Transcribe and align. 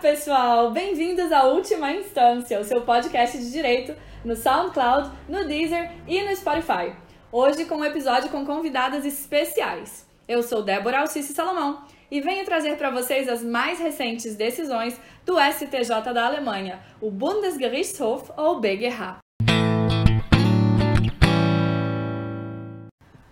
pessoal! 0.00 0.70
Bem-vindos 0.70 1.32
à 1.32 1.42
Última 1.44 1.90
Instância, 1.90 2.60
o 2.60 2.64
seu 2.64 2.82
podcast 2.82 3.36
de 3.36 3.50
direito 3.50 3.96
no 4.24 4.36
SoundCloud, 4.36 5.10
no 5.28 5.44
Deezer 5.44 5.90
e 6.06 6.22
no 6.22 6.34
Spotify. 6.36 6.94
Hoje 7.32 7.64
com 7.64 7.78
um 7.78 7.84
episódio 7.84 8.30
com 8.30 8.46
convidadas 8.46 9.04
especiais. 9.04 10.06
Eu 10.28 10.40
sou 10.40 10.62
Débora 10.62 11.00
Alcice 11.00 11.32
Salomão 11.32 11.82
e 12.08 12.20
venho 12.20 12.44
trazer 12.44 12.76
para 12.76 12.90
vocês 12.90 13.28
as 13.28 13.42
mais 13.42 13.80
recentes 13.80 14.36
decisões 14.36 14.96
do 15.26 15.34
STJ 15.36 16.12
da 16.14 16.26
Alemanha, 16.26 16.80
o 17.00 17.10
Bundesgerichtshof 17.10 18.30
ou 18.36 18.60
BGH. 18.60 19.18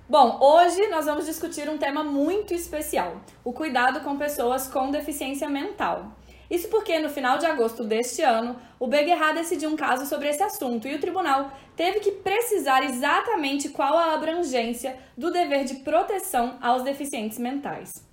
Bom, 0.08 0.38
hoje 0.40 0.88
nós 0.88 1.04
vamos 1.04 1.26
discutir 1.26 1.68
um 1.68 1.78
tema 1.78 2.02
muito 2.02 2.52
especial: 2.52 3.20
o 3.44 3.52
cuidado 3.52 4.00
com 4.00 4.16
pessoas 4.16 4.66
com 4.66 4.90
deficiência 4.90 5.48
mental. 5.48 6.10
Isso 6.50 6.68
porque 6.68 6.98
no 6.98 7.08
final 7.08 7.38
de 7.38 7.46
agosto 7.46 7.82
deste 7.82 8.22
ano, 8.22 8.56
o 8.78 8.86
BGH 8.86 9.32
decidiu 9.34 9.70
um 9.70 9.76
caso 9.76 10.06
sobre 10.06 10.28
esse 10.28 10.42
assunto 10.42 10.86
e 10.86 10.94
o 10.94 11.00
tribunal 11.00 11.50
teve 11.74 12.00
que 12.00 12.12
precisar 12.12 12.84
exatamente 12.84 13.68
qual 13.70 13.96
a 13.96 14.14
abrangência 14.14 14.96
do 15.16 15.30
dever 15.30 15.64
de 15.64 15.76
proteção 15.76 16.56
aos 16.60 16.82
deficientes 16.82 17.38
mentais. 17.38 18.06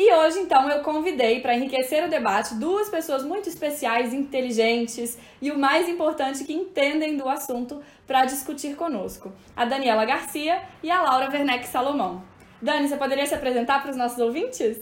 E 0.00 0.14
hoje, 0.14 0.38
então, 0.38 0.70
eu 0.70 0.80
convidei 0.84 1.40
para 1.40 1.56
enriquecer 1.56 2.04
o 2.04 2.08
debate 2.08 2.54
duas 2.54 2.88
pessoas 2.88 3.24
muito 3.24 3.48
especiais, 3.48 4.14
inteligentes 4.14 5.18
e 5.42 5.50
o 5.50 5.58
mais 5.58 5.88
importante, 5.88 6.44
que 6.44 6.52
entendem 6.52 7.16
do 7.16 7.28
assunto 7.28 7.82
para 8.06 8.24
discutir 8.24 8.76
conosco: 8.76 9.32
a 9.56 9.64
Daniela 9.64 10.04
Garcia 10.04 10.62
e 10.84 10.90
a 10.90 11.02
Laura 11.02 11.28
Werneck 11.28 11.66
Salomão. 11.66 12.22
Dani, 12.62 12.86
você 12.86 12.96
poderia 12.96 13.26
se 13.26 13.34
apresentar 13.34 13.82
para 13.82 13.90
os 13.90 13.96
nossos 13.96 14.20
ouvintes? 14.20 14.78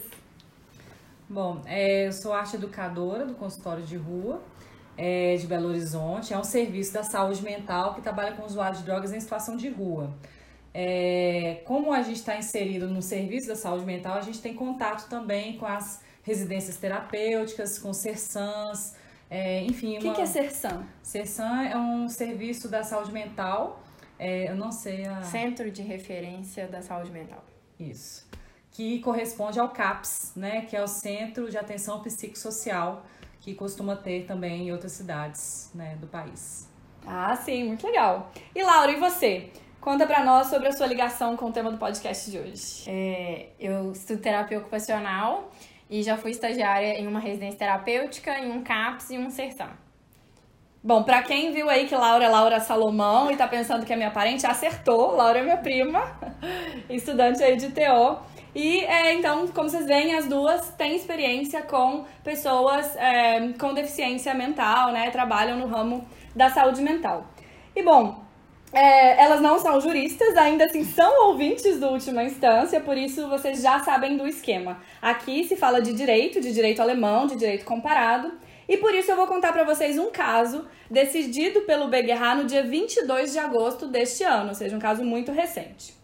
Bom, 1.29 1.61
é, 1.65 2.07
eu 2.07 2.13
sou 2.13 2.31
arte 2.31 2.55
educadora 2.55 3.25
do 3.25 3.33
consultório 3.35 3.83
de 3.83 3.97
rua 3.97 4.41
é, 4.95 5.35
de 5.35 5.45
Belo 5.45 5.67
Horizonte. 5.67 6.33
É 6.33 6.37
um 6.37 6.43
serviço 6.43 6.93
da 6.93 7.03
saúde 7.03 7.43
mental 7.43 7.93
que 7.93 8.01
trabalha 8.01 8.31
com 8.31 8.45
usuários 8.45 8.79
de 8.79 8.85
drogas 8.85 9.11
em 9.11 9.19
situação 9.19 9.57
de 9.57 9.67
rua. 9.67 10.15
É, 10.73 11.61
como 11.65 11.91
a 11.91 12.01
gente 12.01 12.17
está 12.17 12.37
inserido 12.37 12.87
no 12.87 13.01
serviço 13.01 13.47
da 13.47 13.57
saúde 13.57 13.85
mental, 13.85 14.17
a 14.17 14.21
gente 14.21 14.41
tem 14.41 14.53
contato 14.53 15.09
também 15.09 15.57
com 15.57 15.65
as 15.65 16.01
residências 16.23 16.77
terapêuticas, 16.77 17.77
com 17.77 17.91
CERSANs, 17.91 18.95
é, 19.29 19.63
enfim. 19.63 19.97
O 19.97 19.99
que, 19.99 20.07
uma... 20.07 20.15
que 20.15 20.21
é 20.21 20.25
CERSAN? 20.25 20.85
CERSAN 21.03 21.63
é 21.63 21.77
um 21.77 22.07
serviço 22.07 22.69
da 22.69 22.83
saúde 22.83 23.11
mental, 23.11 23.83
é, 24.17 24.49
eu 24.49 24.55
não 24.55 24.71
sei 24.71 25.05
a... 25.05 25.23
Centro 25.23 25.69
de 25.71 25.81
Referência 25.81 26.67
da 26.67 26.81
Saúde 26.81 27.11
Mental. 27.11 27.43
Isso 27.79 28.27
que 28.77 28.99
corresponde 28.99 29.59
ao 29.59 29.69
CAPS, 29.69 30.33
né, 30.35 30.61
que 30.61 30.77
é 30.77 30.83
o 30.83 30.87
Centro 30.87 31.49
de 31.49 31.57
Atenção 31.57 31.99
Psicossocial, 32.03 33.01
que 33.41 33.55
costuma 33.55 33.95
ter 33.95 34.27
também 34.27 34.67
em 34.67 34.71
outras 34.71 34.91
cidades 34.91 35.71
né, 35.73 35.97
do 35.99 36.05
país. 36.05 36.69
Ah, 37.03 37.35
sim, 37.37 37.63
muito 37.63 37.87
legal. 37.87 38.31
E 38.53 38.61
Laura, 38.61 38.91
e 38.91 38.99
você? 38.99 39.49
Conta 39.81 40.05
para 40.05 40.23
nós 40.23 40.45
sobre 40.47 40.67
a 40.67 40.71
sua 40.71 40.85
ligação 40.85 41.35
com 41.35 41.47
o 41.47 41.51
tema 41.51 41.71
do 41.71 41.79
podcast 41.79 42.29
de 42.29 42.37
hoje. 42.37 42.83
É, 42.85 43.47
eu 43.59 43.93
estudo 43.93 44.21
terapia 44.21 44.59
ocupacional 44.59 45.49
e 45.89 46.03
já 46.03 46.15
fui 46.15 46.29
estagiária 46.29 46.99
em 46.99 47.07
uma 47.07 47.19
residência 47.19 47.57
terapêutica, 47.57 48.37
em 48.37 48.51
um 48.51 48.61
CAPS 48.61 49.09
e 49.09 49.17
um 49.17 49.31
CERSAM. 49.31 49.71
Bom, 50.83 51.01
para 51.01 51.23
quem 51.23 51.51
viu 51.51 51.67
aí 51.67 51.87
que 51.87 51.95
Laura 51.95 52.25
é 52.25 52.29
Laura 52.29 52.59
Salomão 52.59 53.31
e 53.31 53.35
tá 53.35 53.47
pensando 53.47 53.87
que 53.87 53.91
é 53.91 53.95
minha 53.95 54.11
parente, 54.11 54.45
acertou. 54.45 55.15
Laura 55.15 55.39
é 55.39 55.41
minha 55.41 55.57
prima, 55.57 56.15
estudante 56.87 57.41
aí 57.43 57.55
de 57.55 57.69
TO. 57.69 58.36
E 58.57 58.79
é, 58.85 59.13
então, 59.13 59.47
como 59.49 59.69
vocês 59.69 59.85
veem, 59.85 60.15
as 60.15 60.25
duas 60.25 60.71
têm 60.71 60.95
experiência 60.95 61.61
com 61.61 62.05
pessoas 62.23 62.95
é, 62.95 63.53
com 63.53 63.71
deficiência 63.71 64.33
mental, 64.33 64.91
né? 64.91 65.11
Trabalham 65.11 65.59
no 65.59 65.67
ramo 65.67 66.03
da 66.35 66.49
saúde 66.49 66.81
mental. 66.81 67.27
E 67.75 67.83
bom, 67.83 68.19
é, 68.73 69.23
elas 69.23 69.41
não 69.41 69.59
são 69.59 69.79
juristas, 69.79 70.35
ainda 70.35 70.65
assim 70.65 70.83
são 70.83 71.27
ouvintes 71.27 71.79
do 71.79 71.85
última 71.85 72.23
instância, 72.23 72.81
por 72.81 72.97
isso 72.97 73.29
vocês 73.29 73.61
já 73.61 73.77
sabem 73.81 74.17
do 74.17 74.25
esquema. 74.25 74.81
Aqui 74.99 75.43
se 75.43 75.55
fala 75.55 75.79
de 75.79 75.93
direito, 75.93 76.41
de 76.41 76.51
direito 76.51 76.81
alemão, 76.81 77.27
de 77.27 77.35
direito 77.35 77.63
comparado, 77.63 78.31
e 78.67 78.75
por 78.77 78.91
isso 78.91 79.11
eu 79.11 79.15
vou 79.15 79.27
contar 79.27 79.53
para 79.53 79.65
vocês 79.65 79.99
um 79.99 80.09
caso 80.09 80.65
decidido 80.89 81.61
pelo 81.61 81.89
BGH 81.89 82.35
no 82.37 82.45
dia 82.45 82.63
22 82.63 83.33
de 83.33 83.37
agosto 83.37 83.85
deste 83.87 84.23
ano, 84.23 84.49
ou 84.49 84.55
seja, 84.55 84.75
um 84.75 84.79
caso 84.79 85.03
muito 85.03 85.31
recente. 85.31 85.95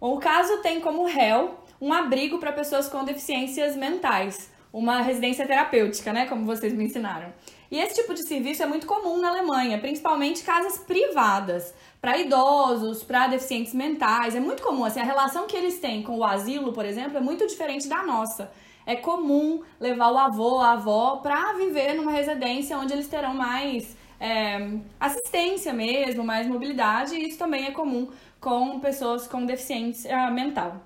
O 0.00 0.18
caso 0.18 0.62
tem 0.62 0.80
como 0.80 1.04
réu 1.04 1.61
um 1.82 1.92
abrigo 1.92 2.38
para 2.38 2.52
pessoas 2.52 2.88
com 2.88 3.02
deficiências 3.04 3.76
mentais, 3.76 4.48
uma 4.72 5.02
residência 5.02 5.44
terapêutica, 5.44 6.12
né, 6.12 6.26
como 6.26 6.46
vocês 6.46 6.72
me 6.72 6.84
ensinaram. 6.84 7.32
E 7.72 7.76
esse 7.76 7.96
tipo 7.96 8.14
de 8.14 8.24
serviço 8.28 8.62
é 8.62 8.66
muito 8.66 8.86
comum 8.86 9.20
na 9.20 9.30
Alemanha, 9.30 9.78
principalmente 9.78 10.44
casas 10.44 10.78
privadas, 10.78 11.74
para 12.00 12.16
idosos, 12.18 13.02
para 13.02 13.26
deficientes 13.26 13.74
mentais. 13.74 14.36
É 14.36 14.40
muito 14.40 14.62
comum, 14.62 14.84
assim, 14.84 15.00
a 15.00 15.04
relação 15.04 15.48
que 15.48 15.56
eles 15.56 15.80
têm 15.80 16.04
com 16.04 16.18
o 16.18 16.24
asilo, 16.24 16.72
por 16.72 16.84
exemplo, 16.84 17.18
é 17.18 17.20
muito 17.20 17.48
diferente 17.48 17.88
da 17.88 18.04
nossa. 18.04 18.52
É 18.86 18.94
comum 18.94 19.62
levar 19.80 20.12
o 20.12 20.18
avô, 20.18 20.60
a 20.60 20.72
avó 20.72 21.16
para 21.16 21.54
viver 21.54 21.94
numa 21.94 22.12
residência 22.12 22.78
onde 22.78 22.92
eles 22.92 23.08
terão 23.08 23.34
mais 23.34 23.96
é, 24.20 24.78
assistência 25.00 25.72
mesmo, 25.72 26.22
mais 26.22 26.46
mobilidade, 26.46 27.16
e 27.16 27.28
isso 27.28 27.38
também 27.38 27.66
é 27.66 27.72
comum 27.72 28.08
com 28.40 28.78
pessoas 28.78 29.26
com 29.26 29.44
deficiência 29.44 30.30
mental. 30.30 30.76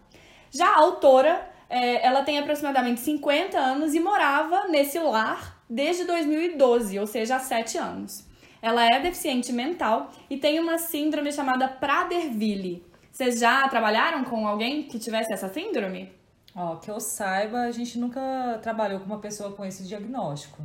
Já 0.50 0.68
a 0.68 0.78
autora, 0.78 1.48
é, 1.68 2.04
ela 2.06 2.22
tem 2.22 2.38
aproximadamente 2.38 3.00
50 3.00 3.58
anos 3.58 3.94
e 3.94 4.00
morava 4.00 4.68
nesse 4.68 4.98
lar 4.98 5.62
desde 5.68 6.04
2012, 6.04 6.98
ou 6.98 7.06
seja, 7.06 7.36
há 7.36 7.40
7 7.40 7.78
anos. 7.78 8.24
Ela 8.62 8.84
é 8.84 9.00
deficiente 9.00 9.52
mental 9.52 10.10
e 10.30 10.36
tem 10.36 10.58
uma 10.58 10.78
síndrome 10.78 11.32
chamada 11.32 11.68
Prader-Willi. 11.68 12.84
Vocês 13.12 13.38
já 13.38 13.68
trabalharam 13.68 14.24
com 14.24 14.46
alguém 14.46 14.82
que 14.84 14.98
tivesse 14.98 15.32
essa 15.32 15.48
síndrome? 15.48 16.12
Ó, 16.54 16.76
que 16.76 16.90
eu 16.90 16.98
saiba, 16.98 17.60
a 17.60 17.70
gente 17.70 17.98
nunca 17.98 18.58
trabalhou 18.62 19.00
com 19.00 19.06
uma 19.06 19.18
pessoa 19.18 19.52
com 19.52 19.64
esse 19.64 19.84
diagnóstico. 19.84 20.62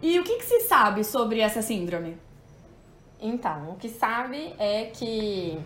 E 0.00 0.18
o 0.18 0.24
que, 0.24 0.36
que 0.38 0.44
se 0.44 0.60
sabe 0.62 1.04
sobre 1.04 1.40
essa 1.40 1.62
síndrome? 1.62 2.16
Então, 3.20 3.70
o 3.70 3.76
que 3.76 3.88
sabe 3.88 4.52
é 4.58 4.86
que 4.86 5.58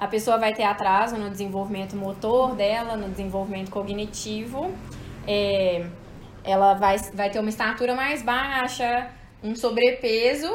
a 0.00 0.08
pessoa 0.08 0.38
vai 0.38 0.54
ter 0.54 0.62
atraso 0.62 1.18
no 1.18 1.28
desenvolvimento 1.28 1.94
motor 1.94 2.54
dela, 2.56 2.96
no 2.96 3.10
desenvolvimento 3.10 3.70
cognitivo, 3.70 4.72
é, 5.26 5.84
ela 6.42 6.72
vai, 6.72 6.96
vai 7.12 7.28
ter 7.28 7.38
uma 7.38 7.50
estatura 7.50 7.94
mais 7.94 8.22
baixa, 8.22 9.10
um 9.44 9.54
sobrepeso 9.54 10.48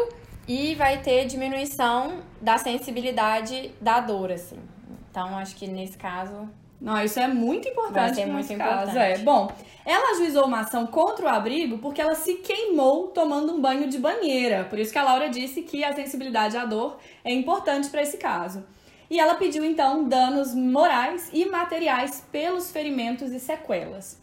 e 0.48 0.74
vai 0.74 0.98
ter 0.98 1.26
diminuição 1.26 2.22
da 2.42 2.58
sensibilidade 2.58 3.72
da 3.80 4.00
dor, 4.00 4.32
assim. 4.32 4.58
Então, 5.12 5.38
acho 5.38 5.56
que 5.56 5.68
nesse 5.68 5.96
caso. 5.96 6.50
Não, 6.82 7.00
isso 7.04 7.20
é 7.20 7.28
muito 7.28 7.68
importante. 7.68 7.94
Vai 7.94 8.14
ser 8.16 8.26
muito 8.26 8.58
caso. 8.58 8.90
importante. 8.90 9.22
É. 9.22 9.24
Bom, 9.24 9.52
ela 9.86 10.16
ajuizou 10.16 10.46
uma 10.46 10.62
ação 10.62 10.88
contra 10.88 11.24
o 11.24 11.30
abrigo 11.30 11.78
porque 11.78 12.02
ela 12.02 12.16
se 12.16 12.34
queimou 12.38 13.10
tomando 13.10 13.54
um 13.54 13.62
banho 13.62 13.88
de 13.88 14.00
banheira. 14.00 14.66
Por 14.66 14.80
isso 14.80 14.92
que 14.92 14.98
a 14.98 15.04
Laura 15.04 15.30
disse 15.30 15.62
que 15.62 15.84
a 15.84 15.94
sensibilidade 15.94 16.58
à 16.58 16.66
dor 16.66 16.98
é 17.24 17.32
importante 17.32 17.90
para 17.90 18.02
esse 18.02 18.18
caso 18.18 18.64
e 19.10 19.20
ela 19.20 19.36
pediu 19.36 19.64
então 19.64 20.08
danos 20.08 20.54
morais 20.54 21.30
e 21.34 21.46
materiais 21.46 22.24
pelos 22.32 22.72
ferimentos 22.72 23.32
e 23.32 23.40
sequelas. 23.40 24.22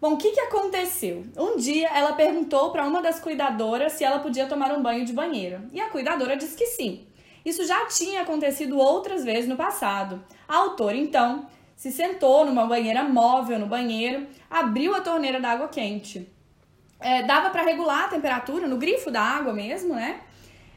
Bom, 0.00 0.14
o 0.14 0.16
que, 0.16 0.32
que 0.32 0.40
aconteceu? 0.40 1.24
Um 1.36 1.56
dia 1.56 1.88
ela 1.88 2.12
perguntou 2.12 2.70
para 2.70 2.86
uma 2.86 3.00
das 3.00 3.18
cuidadoras 3.18 3.92
se 3.92 4.04
ela 4.04 4.18
podia 4.18 4.46
tomar 4.46 4.70
um 4.72 4.82
banho 4.82 5.04
de 5.04 5.12
banheiro 5.12 5.62
e 5.72 5.80
a 5.80 5.88
cuidadora 5.88 6.36
disse 6.36 6.56
que 6.56 6.66
sim. 6.66 7.06
Isso 7.44 7.64
já 7.66 7.86
tinha 7.86 8.22
acontecido 8.22 8.78
outras 8.78 9.24
vezes 9.24 9.48
no 9.48 9.56
passado. 9.56 10.22
A 10.48 10.56
autora 10.56 10.96
então 10.96 11.46
se 11.76 11.92
sentou 11.92 12.44
numa 12.44 12.66
banheira 12.66 13.04
móvel 13.04 13.58
no 13.58 13.66
banheiro, 13.66 14.26
abriu 14.50 14.94
a 14.94 15.00
torneira 15.00 15.38
da 15.38 15.50
água 15.50 15.68
quente. 15.68 16.28
É, 16.98 17.22
dava 17.22 17.50
para 17.50 17.62
regular 17.62 18.04
a 18.04 18.08
temperatura 18.08 18.66
no 18.66 18.78
grifo 18.78 19.10
da 19.10 19.20
água 19.20 19.52
mesmo, 19.52 19.94
né? 19.94 20.20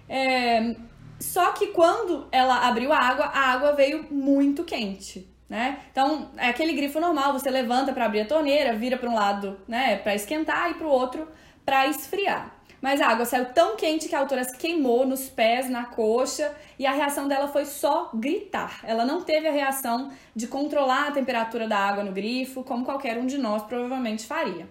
É, 0.08 0.76
só 1.20 1.52
que 1.52 1.68
quando 1.68 2.28
ela 2.32 2.68
abriu 2.68 2.94
a 2.94 2.98
água, 2.98 3.26
a 3.26 3.52
água 3.52 3.74
veio 3.74 4.08
muito 4.10 4.64
quente, 4.64 5.30
né? 5.48 5.80
Então, 5.92 6.30
é 6.38 6.48
aquele 6.50 6.74
grifo 6.74 7.00
normal, 7.00 7.34
você 7.34 7.50
levanta 7.50 7.92
para 7.92 8.06
abrir 8.06 8.22
a 8.22 8.26
torneira, 8.26 8.74
vira 8.74 8.98
para 8.98 9.10
um 9.10 9.16
lado, 9.16 9.60
né, 9.68 9.98
para 9.98 10.16
esquentar 10.16 10.72
e 10.72 10.76
para 10.76 10.88
o 10.88 10.90
outro 10.90 11.28
para 11.66 11.86
esfriar. 11.88 12.56
Mas 12.82 13.02
a 13.02 13.08
água 13.08 13.26
saiu 13.26 13.46
tão 13.54 13.76
quente 13.76 14.08
que 14.08 14.16
a 14.16 14.20
autora 14.20 14.44
se 14.44 14.58
queimou 14.58 15.06
nos 15.06 15.30
pés, 15.30 15.70
na 15.70 15.86
coxa, 15.86 16.56
e 16.80 16.86
a 16.88 16.94
reação 16.94 17.28
dela 17.28 17.48
foi 17.50 17.66
só 17.66 18.10
gritar. 18.14 18.80
Ela 18.84 19.06
não 19.06 19.22
teve 19.22 19.48
a 19.48 19.52
reação 19.52 20.12
de 20.36 20.48
controlar 20.48 21.10
a 21.10 21.12
temperatura 21.12 21.68
da 21.68 21.78
água 21.78 22.04
no 22.04 22.12
grifo, 22.12 22.64
como 22.64 22.86
qualquer 22.86 23.18
um 23.18 23.26
de 23.26 23.38
nós 23.38 23.64
provavelmente 23.64 24.26
faria. 24.26 24.68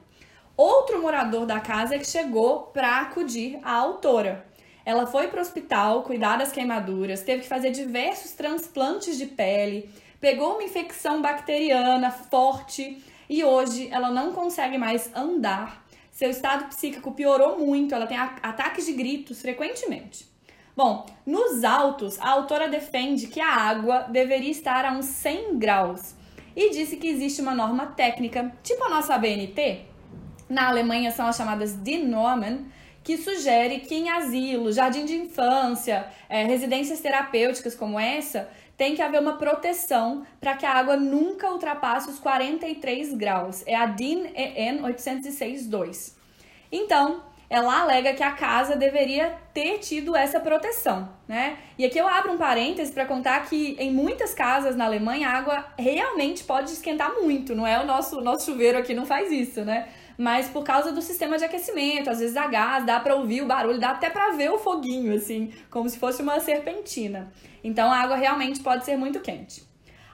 Outro 0.56 1.00
morador 1.00 1.46
da 1.46 1.60
casa 1.60 1.94
é 1.94 1.98
que 1.98 2.06
chegou 2.06 2.62
para 2.72 3.00
acudir 3.00 3.60
a 3.62 3.74
autora. 3.74 4.44
Ela 4.88 5.06
foi 5.06 5.28
para 5.28 5.36
o 5.36 5.42
hospital 5.42 6.02
cuidar 6.02 6.38
das 6.38 6.50
queimaduras, 6.50 7.20
teve 7.20 7.42
que 7.42 7.46
fazer 7.46 7.72
diversos 7.72 8.32
transplantes 8.32 9.18
de 9.18 9.26
pele, 9.26 9.90
pegou 10.18 10.54
uma 10.54 10.62
infecção 10.62 11.20
bacteriana 11.20 12.10
forte 12.10 13.04
e 13.28 13.44
hoje 13.44 13.90
ela 13.92 14.10
não 14.10 14.32
consegue 14.32 14.78
mais 14.78 15.14
andar 15.14 15.86
seu 16.10 16.30
estado 16.30 16.70
psíquico 16.70 17.12
piorou 17.12 17.58
muito, 17.58 17.94
ela 17.94 18.06
tem 18.06 18.16
ataques 18.16 18.86
de 18.86 18.94
gritos 18.94 19.42
frequentemente. 19.42 20.26
Bom, 20.74 21.04
nos 21.26 21.64
autos, 21.64 22.18
a 22.18 22.30
autora 22.30 22.66
defende 22.66 23.26
que 23.26 23.42
a 23.42 23.54
água 23.54 24.06
deveria 24.08 24.50
estar 24.50 24.86
a 24.86 24.92
uns 24.92 25.04
100 25.04 25.58
graus 25.58 26.14
e 26.56 26.70
disse 26.70 26.96
que 26.96 27.08
existe 27.08 27.42
uma 27.42 27.54
norma 27.54 27.88
técnica, 27.88 28.54
tipo 28.62 28.82
a 28.84 28.88
nossa 28.88 29.14
ABNT, 29.14 29.82
na 30.48 30.68
Alemanha 30.68 31.10
são 31.10 31.26
as 31.26 31.36
chamadas 31.36 31.76
DIN 31.82 32.04
Normen, 32.06 32.66
que 33.08 33.16
sugere 33.16 33.80
que 33.80 33.94
em 33.94 34.10
asilo, 34.10 34.70
jardim 34.70 35.06
de 35.06 35.16
infância, 35.16 36.06
é, 36.28 36.44
residências 36.44 37.00
terapêuticas 37.00 37.74
como 37.74 37.98
essa, 37.98 38.50
tem 38.76 38.94
que 38.94 39.00
haver 39.00 39.18
uma 39.18 39.38
proteção 39.38 40.26
para 40.38 40.54
que 40.54 40.66
a 40.66 40.74
água 40.74 40.94
nunca 40.94 41.50
ultrapasse 41.50 42.10
os 42.10 42.18
43 42.18 43.14
graus. 43.14 43.64
É 43.66 43.74
a 43.74 43.86
DIN 43.86 44.26
EN 44.36 44.82
806-2. 44.82 46.16
Então, 46.70 47.22
ela 47.48 47.80
alega 47.80 48.12
que 48.12 48.22
a 48.22 48.32
casa 48.32 48.76
deveria 48.76 49.38
ter 49.54 49.78
tido 49.78 50.14
essa 50.14 50.38
proteção, 50.38 51.08
né? 51.26 51.56
E 51.78 51.86
aqui 51.86 51.96
eu 51.96 52.06
abro 52.06 52.32
um 52.32 52.36
parêntese 52.36 52.92
para 52.92 53.06
contar 53.06 53.48
que 53.48 53.74
em 53.78 53.90
muitas 53.90 54.34
casas 54.34 54.76
na 54.76 54.84
Alemanha 54.84 55.30
a 55.30 55.32
água 55.32 55.64
realmente 55.78 56.44
pode 56.44 56.72
esquentar 56.72 57.14
muito, 57.14 57.54
não 57.54 57.66
é 57.66 57.80
o 57.82 57.86
nosso 57.86 58.20
nosso 58.20 58.44
chuveiro 58.44 58.76
aqui 58.76 58.92
não 58.92 59.06
faz 59.06 59.32
isso, 59.32 59.64
né? 59.64 59.88
Mas 60.18 60.48
por 60.48 60.64
causa 60.64 60.90
do 60.90 61.00
sistema 61.00 61.38
de 61.38 61.44
aquecimento, 61.44 62.10
às 62.10 62.18
vezes 62.18 62.36
a 62.36 62.48
gás, 62.48 62.84
dá 62.84 62.98
para 62.98 63.14
ouvir 63.14 63.40
o 63.40 63.46
barulho, 63.46 63.78
dá 63.78 63.90
até 63.90 64.10
para 64.10 64.32
ver 64.32 64.50
o 64.50 64.58
foguinho 64.58 65.14
assim, 65.14 65.52
como 65.70 65.88
se 65.88 65.96
fosse 65.96 66.20
uma 66.20 66.40
serpentina. 66.40 67.32
Então 67.62 67.90
a 67.90 67.98
água 67.98 68.16
realmente 68.16 68.58
pode 68.58 68.84
ser 68.84 68.96
muito 68.96 69.20
quente. 69.20 69.62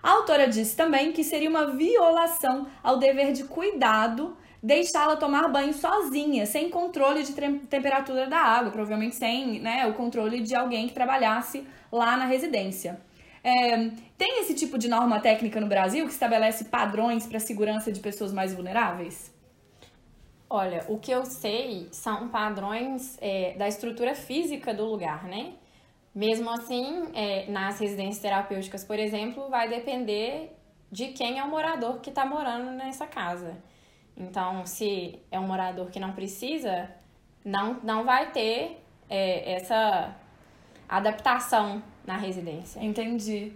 A 0.03 0.11
autora 0.11 0.47
disse 0.47 0.77
também 0.77 1.13
que 1.13 1.25
seria 1.25 1.49
uma 1.49 1.71
violação 1.71 2.67
ao 2.83 2.99
dever 2.99 3.33
de 3.33 3.45
cuidado 3.45 4.37
deixá-la 4.65 5.17
tomar 5.17 5.47
banho 5.49 5.75
sozinha, 5.75 6.47
sem 6.47 6.71
controle 6.71 7.23
de 7.23 7.35
temperatura 7.69 8.27
da 8.27 8.39
água, 8.39 8.71
provavelmente 8.71 9.15
sem 9.15 9.61
né, 9.61 9.87
o 9.87 9.93
controle 9.93 10.41
de 10.41 10.55
alguém 10.55 10.89
que 10.89 10.95
trabalhasse 10.95 11.67
lá 11.93 12.17
na 12.17 12.25
residência. 12.25 12.99
É, 13.43 13.91
tem 14.17 14.41
esse 14.41 14.55
tipo 14.55 14.79
de 14.79 14.89
norma 14.89 15.21
técnica 15.21 15.61
no 15.61 15.67
Brasil 15.67 16.07
que 16.07 16.13
estabelece 16.13 16.65
padrões 16.65 17.27
para 17.27 17.37
a 17.37 17.41
segurança 17.41 17.93
de 17.93 18.01
pessoas 18.01 18.33
mais 18.33 18.55
vulneráveis? 18.55 19.34
Olha, 20.55 20.85
o 20.87 21.01
que 21.01 21.11
eu 21.11 21.27
sei 21.27 21.89
são 21.91 22.29
padrões 22.29 23.19
é, 23.21 23.55
da 23.55 23.67
estrutura 23.67 24.15
física 24.15 24.73
do 24.73 24.85
lugar, 24.85 25.25
né? 25.25 25.55
Mesmo 26.15 26.49
assim, 26.49 27.09
é, 27.13 27.51
nas 27.51 27.81
residências 27.81 28.21
terapêuticas, 28.21 28.85
por 28.85 28.97
exemplo, 28.97 29.49
vai 29.49 29.69
depender 29.69 30.57
de 30.93 31.09
quem 31.09 31.41
é 31.41 31.43
o 31.43 31.49
morador 31.49 31.99
que 31.99 32.09
está 32.09 32.25
morando 32.25 32.71
nessa 32.71 33.05
casa. 33.05 33.57
Então, 34.17 34.65
se 34.65 35.19
é 35.29 35.41
um 35.41 35.47
morador 35.49 35.91
que 35.91 35.99
não 35.99 36.13
precisa, 36.13 36.89
não, 37.45 37.81
não 37.83 38.05
vai 38.05 38.31
ter 38.31 38.81
é, 39.11 39.55
essa 39.55 40.15
adaptação 40.89 41.83
na 42.07 42.17
residência. 42.17 42.79
Entendi. 42.79 43.53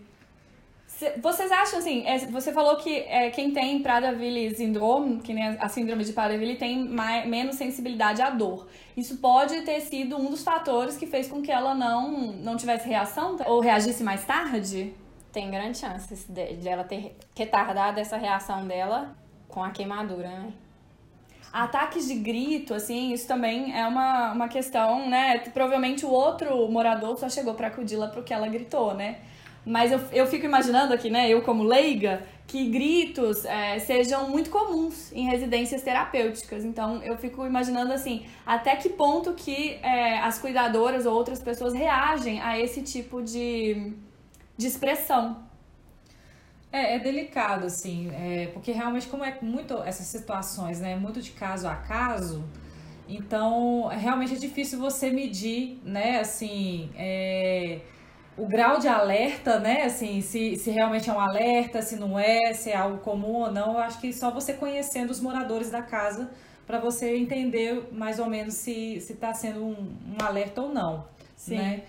Vocês 1.23 1.53
acham 1.53 1.79
assim, 1.79 2.05
é, 2.05 2.19
você 2.19 2.53
falou 2.53 2.75
que 2.77 2.93
é, 2.93 3.31
quem 3.31 3.53
tem 3.53 3.81
Prader-Willi 3.81 4.53
síndrome, 4.57 5.21
que 5.21 5.33
nem 5.33 5.45
a 5.61 5.69
síndrome 5.69 6.03
de 6.03 6.13
Prader-Willi, 6.13 6.57
tem 6.57 6.89
mais, 6.89 7.25
menos 7.25 7.55
sensibilidade 7.55 8.21
à 8.21 8.31
dor. 8.31 8.67
Isso 8.97 9.19
pode 9.19 9.63
ter 9.63 9.81
sido 9.81 10.17
um 10.17 10.29
dos 10.29 10.43
fatores 10.43 10.97
que 10.97 11.07
fez 11.07 11.29
com 11.29 11.41
que 11.41 11.53
ela 11.53 11.73
não, 11.73 12.33
não 12.33 12.57
tivesse 12.57 12.89
reação 12.89 13.37
ou 13.47 13.61
reagisse 13.61 14.03
mais 14.03 14.25
tarde? 14.25 14.93
Tem 15.33 15.49
grandes 15.49 15.81
chances 15.81 16.27
de, 16.29 16.57
de 16.57 16.69
ela 16.69 16.83
ter 16.83 17.17
retardado 17.37 18.01
essa 18.01 18.17
reação 18.17 18.67
dela 18.67 19.17
com 19.47 19.63
a 19.63 19.71
queimadura, 19.71 20.29
né? 20.29 20.53
Ataques 21.53 22.09
de 22.09 22.15
grito, 22.15 22.75
assim, 22.75 23.13
isso 23.13 23.27
também 23.27 23.79
é 23.79 23.87
uma, 23.87 24.33
uma 24.33 24.49
questão, 24.49 25.09
né? 25.09 25.39
Provavelmente 25.55 26.05
o 26.05 26.11
outro 26.11 26.69
morador 26.69 27.17
só 27.17 27.29
chegou 27.29 27.55
para 27.55 27.69
acudi-la 27.69 28.09
porque 28.09 28.35
ela 28.35 28.49
gritou, 28.49 28.95
né? 28.95 29.21
Mas 29.69 29.93
eu, 29.93 30.01
eu 30.13 30.27
fico 30.27 30.47
imaginando 30.47 30.95
aqui, 30.95 31.11
né, 31.11 31.29
eu 31.29 31.43
como 31.43 31.63
leiga, 31.63 32.23
que 32.47 32.71
gritos 32.71 33.45
é, 33.45 33.79
sejam 33.79 34.31
muito 34.31 34.49
comuns 34.49 35.13
em 35.13 35.27
residências 35.27 35.83
terapêuticas. 35.83 36.65
Então 36.65 37.03
eu 37.03 37.19
fico 37.19 37.45
imaginando 37.45 37.93
assim, 37.93 38.25
até 38.47 38.75
que 38.77 38.89
ponto 38.89 39.35
que 39.35 39.75
é, 39.83 40.21
as 40.21 40.39
cuidadoras 40.39 41.05
ou 41.05 41.15
outras 41.15 41.43
pessoas 41.43 41.75
reagem 41.75 42.41
a 42.41 42.59
esse 42.59 42.81
tipo 42.81 43.23
de, 43.23 43.93
de 44.57 44.67
expressão. 44.67 45.47
É, 46.73 46.95
é 46.97 46.99
delicado, 46.99 47.67
assim, 47.67 48.11
é, 48.15 48.47
porque 48.55 48.73
realmente 48.73 49.07
como 49.07 49.23
é 49.23 49.37
muito 49.43 49.83
essas 49.83 50.07
situações, 50.07 50.81
né, 50.81 50.97
muito 50.97 51.21
de 51.21 51.33
caso 51.33 51.69
a 51.69 51.75
caso, 51.75 52.43
então 53.07 53.89
realmente 53.89 54.35
é 54.35 54.39
difícil 54.39 54.79
você 54.79 55.11
medir, 55.11 55.79
né, 55.85 56.21
assim, 56.21 56.91
é, 56.97 57.81
o 58.39 58.47
grau 58.47 58.79
de 58.79 58.87
alerta, 58.87 59.59
né, 59.59 59.83
assim, 59.83 60.21
se, 60.21 60.57
se 60.57 60.71
realmente 60.71 61.11
é 61.11 61.13
um 61.13 61.21
alerta, 61.21 61.83
se 61.83 61.97
não 61.97 62.19
é, 62.19 62.55
se 62.55 62.71
é 62.71 62.77
algo 62.77 62.99
comum 62.99 63.35
ou 63.35 63.53
não, 63.53 63.73
eu 63.73 63.79
acho 63.79 64.01
que 64.01 64.13
só 64.13 64.31
você 64.31 64.53
conhecendo 64.53 65.11
os 65.11 65.21
moradores 65.21 65.71
da 65.71 65.83
casa 65.83 66.31
para 66.67 66.79
você 66.79 67.17
entender 67.17 67.89
mais 67.93 68.19
ou 68.19 68.27
menos 68.27 68.55
se 68.55 68.97
está 68.97 69.35
sendo 69.35 69.65
um, 69.65 69.73
um 69.73 70.25
alerta 70.25 70.63
ou 70.63 70.69
não, 70.73 71.07
Sim. 71.37 71.57
né? 71.57 71.83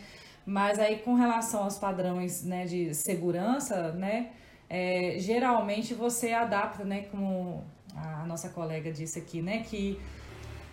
Mas 0.46 0.80
aí 0.80 1.00
com 1.00 1.13
relação 1.13 1.63
aos 1.63 1.78
padrões 1.78 2.44
né, 2.44 2.66
de 2.66 2.96
segurança, 2.96 3.92
né, 3.92 4.30
é, 4.68 5.16
geralmente 5.19 5.94
você 5.94 6.34
adapta, 6.34 6.84
né, 6.84 7.06
como 7.12 7.63
a 7.96 8.25
nossa 8.25 8.50
colega 8.50 8.92
disse 8.92 9.19
aqui, 9.19 9.42
né, 9.42 9.63
que 9.69 10.00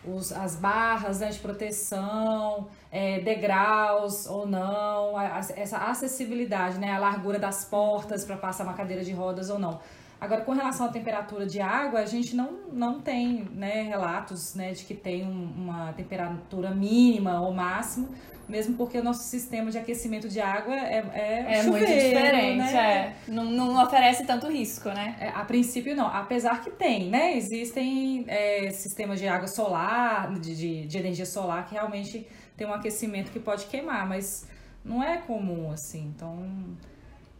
os, 0.07 0.33
as 0.33 0.57
barras 0.57 1.21
né, 1.21 1.31
de 1.31 1.39
proteção, 1.39 2.69
é, 2.91 3.21
degraus 3.21 4.27
ou 4.27 4.47
não, 4.47 5.17
a, 5.17 5.23
a, 5.23 5.39
essa 5.57 5.79
acessibilidade, 5.79 6.79
né, 6.79 6.93
a 6.93 6.99
largura 6.99 7.39
das 7.39 7.65
portas 7.65 8.25
para 8.25 8.37
passar 8.37 8.65
uma 8.65 8.75
cadeira 8.75 9.05
de 9.05 9.13
rodas 9.13 9.51
ou 9.51 9.59
não. 9.59 9.81
Agora, 10.21 10.41
com 10.41 10.53
relação 10.53 10.87
à 10.87 10.89
temperatura 10.89 11.47
de 11.47 11.61
água, 11.61 12.01
a 12.01 12.07
gente 12.07 12.35
não, 12.35 12.53
não 12.73 13.01
tem 13.01 13.47
né, 13.53 13.83
relatos 13.83 14.55
né, 14.55 14.73
de 14.73 14.85
que 14.85 14.95
tem 14.95 15.25
um, 15.27 15.53
uma 15.57 15.93
temperatura 15.93 16.71
mínima 16.71 17.41
ou 17.41 17.53
máxima, 17.53 18.09
mesmo 18.49 18.77
porque 18.77 18.99
o 18.99 19.05
nosso 19.05 19.25
sistema 19.25 19.71
de 19.71 19.77
aquecimento 19.77 20.27
de 20.29 20.41
água 20.41 20.75
é 20.75 21.05
É, 21.13 21.59
é 21.59 21.63
chuveiro, 21.63 21.71
muito 21.71 21.87
diferente, 21.87 22.73
né? 22.73 23.15
é. 23.29 23.31
Não, 23.31 23.45
não 23.45 23.83
oferece 23.85 24.25
tanto 24.25 24.47
risco, 24.47 24.89
né? 24.89 25.17
É, 25.21 25.29
a 25.29 25.45
princípio 25.45 25.95
não, 25.95 26.07
apesar 26.07 26.63
que 26.63 26.71
tem, 26.71 27.11
né? 27.11 27.37
Existem 27.37 28.25
é, 28.27 28.71
sistemas 28.71 29.19
de 29.19 29.29
água 29.29 29.49
solar, 29.49 30.33
de, 30.35 30.57
de, 30.57 30.87
de 30.87 30.99
energia 30.99 31.27
solar, 31.27 31.67
que 31.67 31.75
realmente 31.75 32.27
tem 32.57 32.67
um 32.67 32.73
aquecimento 32.73 33.31
que 33.31 33.39
pode 33.39 33.67
queimar, 33.67 34.09
mas 34.09 34.49
não 34.83 35.03
é 35.03 35.19
comum, 35.19 35.71
assim, 35.71 36.11
então... 36.15 36.49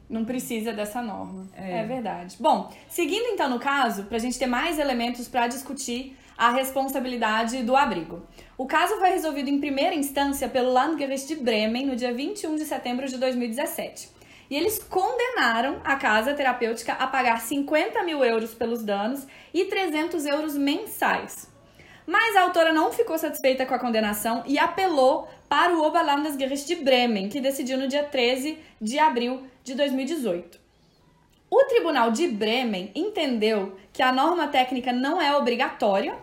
Não 0.09 0.25
precisa 0.25 0.73
dessa 0.73 1.03
norma. 1.03 1.49
É. 1.57 1.81
é 1.81 1.85
verdade. 1.85 2.37
Bom, 2.39 2.73
seguindo 2.89 3.27
então 3.27 3.51
no 3.51 3.59
caso, 3.59 4.05
para 4.05 4.17
a 4.17 4.21
gente 4.21 4.39
ter 4.39 4.47
mais 4.47 4.79
elementos 4.79 5.27
para 5.27 5.49
discutir 5.49 6.17
a 6.37 6.51
responsabilidade 6.51 7.63
do 7.63 7.75
abrigo. 7.75 8.23
O 8.59 8.67
caso 8.67 8.97
foi 8.99 9.11
resolvido 9.11 9.49
em 9.49 9.59
primeira 9.59 9.95
instância 9.95 10.49
pelo 10.49 10.73
Landgericht 10.73 11.27
de 11.29 11.37
Bremen 11.37 11.87
no 11.87 11.97
dia 11.97 12.13
21 12.13 12.57
de 12.57 12.65
setembro 12.65 13.09
de 13.09 13.17
2017. 13.17 14.11
E 14.49 14.57
eles 14.57 14.79
condenaram 14.79 15.81
a 15.83 15.97
casa 15.97 16.35
terapêutica 16.35 16.93
a 16.93 17.07
pagar 17.07 17.41
50 17.41 18.03
mil 18.05 18.25
euros 18.25 18.55
pelos 18.55 18.83
danos 18.85 19.27
e 19.53 19.65
300 19.65 20.25
euros 20.27 20.57
mensais. 20.57 21.51
Mas 22.07 22.37
a 22.37 22.43
autora 22.43 22.73
não 22.73 22.93
ficou 22.93 23.19
satisfeita 23.19 23.67
com 23.67 23.75
a 23.75 23.79
condenação 23.81 24.45
e 24.47 24.59
apelou 24.59 25.29
para 25.49 25.75
o 25.75 25.83
Oberlandesgericht 25.83 26.67
de 26.67 26.77
Bremen, 26.77 27.29
que 27.29 27.41
decidiu 27.41 27.79
no 27.79 27.89
dia 27.89 28.05
13 28.05 28.59
de 28.81 28.99
abril 28.99 29.43
de 29.63 29.75
2018. 29.75 30.59
O 31.51 31.65
Tribunal 31.65 32.11
de 32.11 32.29
Bremen 32.29 32.91
entendeu 32.95 33.77
que 33.93 34.03
a 34.03 34.13
norma 34.13 34.49
técnica 34.49 34.93
não 34.93 35.21
é 35.21 35.37
obrigatória 35.37 36.17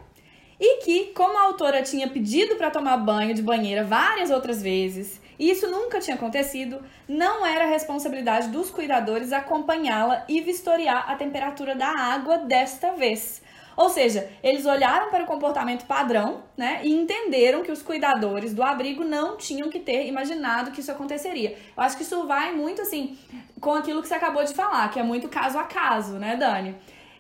e 0.60 0.84
que, 0.84 1.12
como 1.14 1.38
a 1.38 1.44
autora 1.44 1.82
tinha 1.82 2.08
pedido 2.08 2.56
para 2.56 2.72
tomar 2.72 2.98
banho 2.98 3.34
de 3.34 3.42
banheira 3.42 3.84
várias 3.84 4.30
outras 4.30 4.62
vezes, 4.62 5.22
e 5.38 5.50
isso 5.52 5.70
nunca 5.70 6.00
tinha 6.00 6.16
acontecido, 6.16 6.82
não 7.06 7.46
era 7.46 7.66
responsabilidade 7.66 8.48
dos 8.48 8.70
cuidadores 8.70 9.34
acompanhá-la 9.34 10.24
e 10.30 10.40
vistoriar 10.40 11.12
a 11.12 11.16
temperatura 11.16 11.76
da 11.76 11.90
água 11.90 12.38
desta 12.38 12.94
vez. 12.94 13.42
Ou 13.76 13.90
seja, 13.90 14.30
eles 14.42 14.66
olharam 14.66 15.10
para 15.10 15.24
o 15.24 15.28
comportamento 15.28 15.86
padrão, 15.86 16.44
né, 16.56 16.82
e 16.84 16.94
entenderam 16.94 17.64
que 17.64 17.72
os 17.72 17.82
cuidadores 17.82 18.54
do 18.54 18.64
abrigo 18.64 19.04
não 19.04 19.38
tinham 19.38 19.70
que 19.70 19.80
ter 19.80 20.08
imaginado 20.08 20.72
que 20.72 20.80
isso 20.80 20.92
aconteceria. 20.92 21.58
Eu 21.76 21.84
acho 21.84 21.98
que 21.98 22.04
isso 22.04 22.26
vai 22.28 22.54
muito 22.54 22.82
assim 22.82 23.18
com 23.60 23.74
aquilo 23.74 24.02
que 24.02 24.08
você 24.08 24.16
acabou 24.16 24.44
de 24.44 24.54
falar, 24.54 24.90
que 24.92 25.00
é 25.00 25.04
muito 25.04 25.28
caso 25.30 25.58
a 25.58 25.64
caso, 25.64 26.14
né, 26.14 26.36
Dani? 26.36 26.76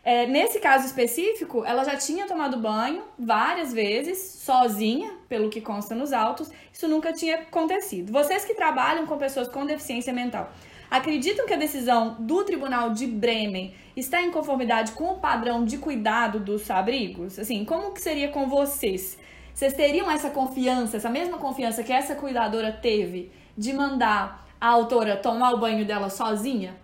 É, 0.06 0.28
nesse 0.28 0.60
caso 0.60 0.86
específico, 0.86 1.64
ela 1.64 1.86
já 1.86 1.96
tinha 1.96 2.28
tomado 2.28 2.58
banho 2.58 3.04
várias 3.18 3.72
vezes, 3.72 4.18
sozinha, 4.44 5.10
pelo 5.30 5.50
que 5.50 5.62
consta 5.62 5.96
nos 5.96 6.12
autos. 6.12 6.52
Isso 6.74 6.90
nunca 6.90 7.14
tinha 7.14 7.36
acontecido. 7.36 8.12
Vocês 8.12 8.44
que 8.44 8.54
trabalham 8.54 9.06
com 9.06 9.18
pessoas 9.18 9.48
com 9.48 9.66
deficiência 9.66 10.12
mental, 10.12 10.52
acreditam 10.94 11.48
que 11.48 11.54
a 11.56 11.58
decisão 11.58 12.18
do 12.20 12.44
Tribunal 12.44 12.92
de 12.92 13.08
Bremen 13.08 13.74
está 13.98 14.22
em 14.22 14.30
conformidade 14.30 14.92
com 14.92 15.06
o 15.06 15.20
padrão 15.20 15.66
de 15.66 15.80
cuidado 15.80 16.40
dos 16.40 16.70
abrigos? 16.70 17.40
Assim, 17.40 17.66
como 17.66 17.92
que 17.92 18.00
seria 18.00 18.30
com 18.30 18.48
vocês? 18.48 19.18
Vocês 19.52 19.74
teriam 19.74 20.10
essa 20.10 20.30
confiança, 20.30 20.98
essa 20.98 21.10
mesma 21.10 21.40
confiança 21.40 21.82
que 21.82 21.92
essa 21.92 22.14
cuidadora 22.14 22.72
teve 22.72 23.32
de 23.58 23.74
mandar 23.74 24.48
a 24.62 24.68
autora 24.68 25.18
tomar 25.18 25.54
o 25.54 25.58
banho 25.58 25.84
dela 25.84 26.12
sozinha? 26.12 26.76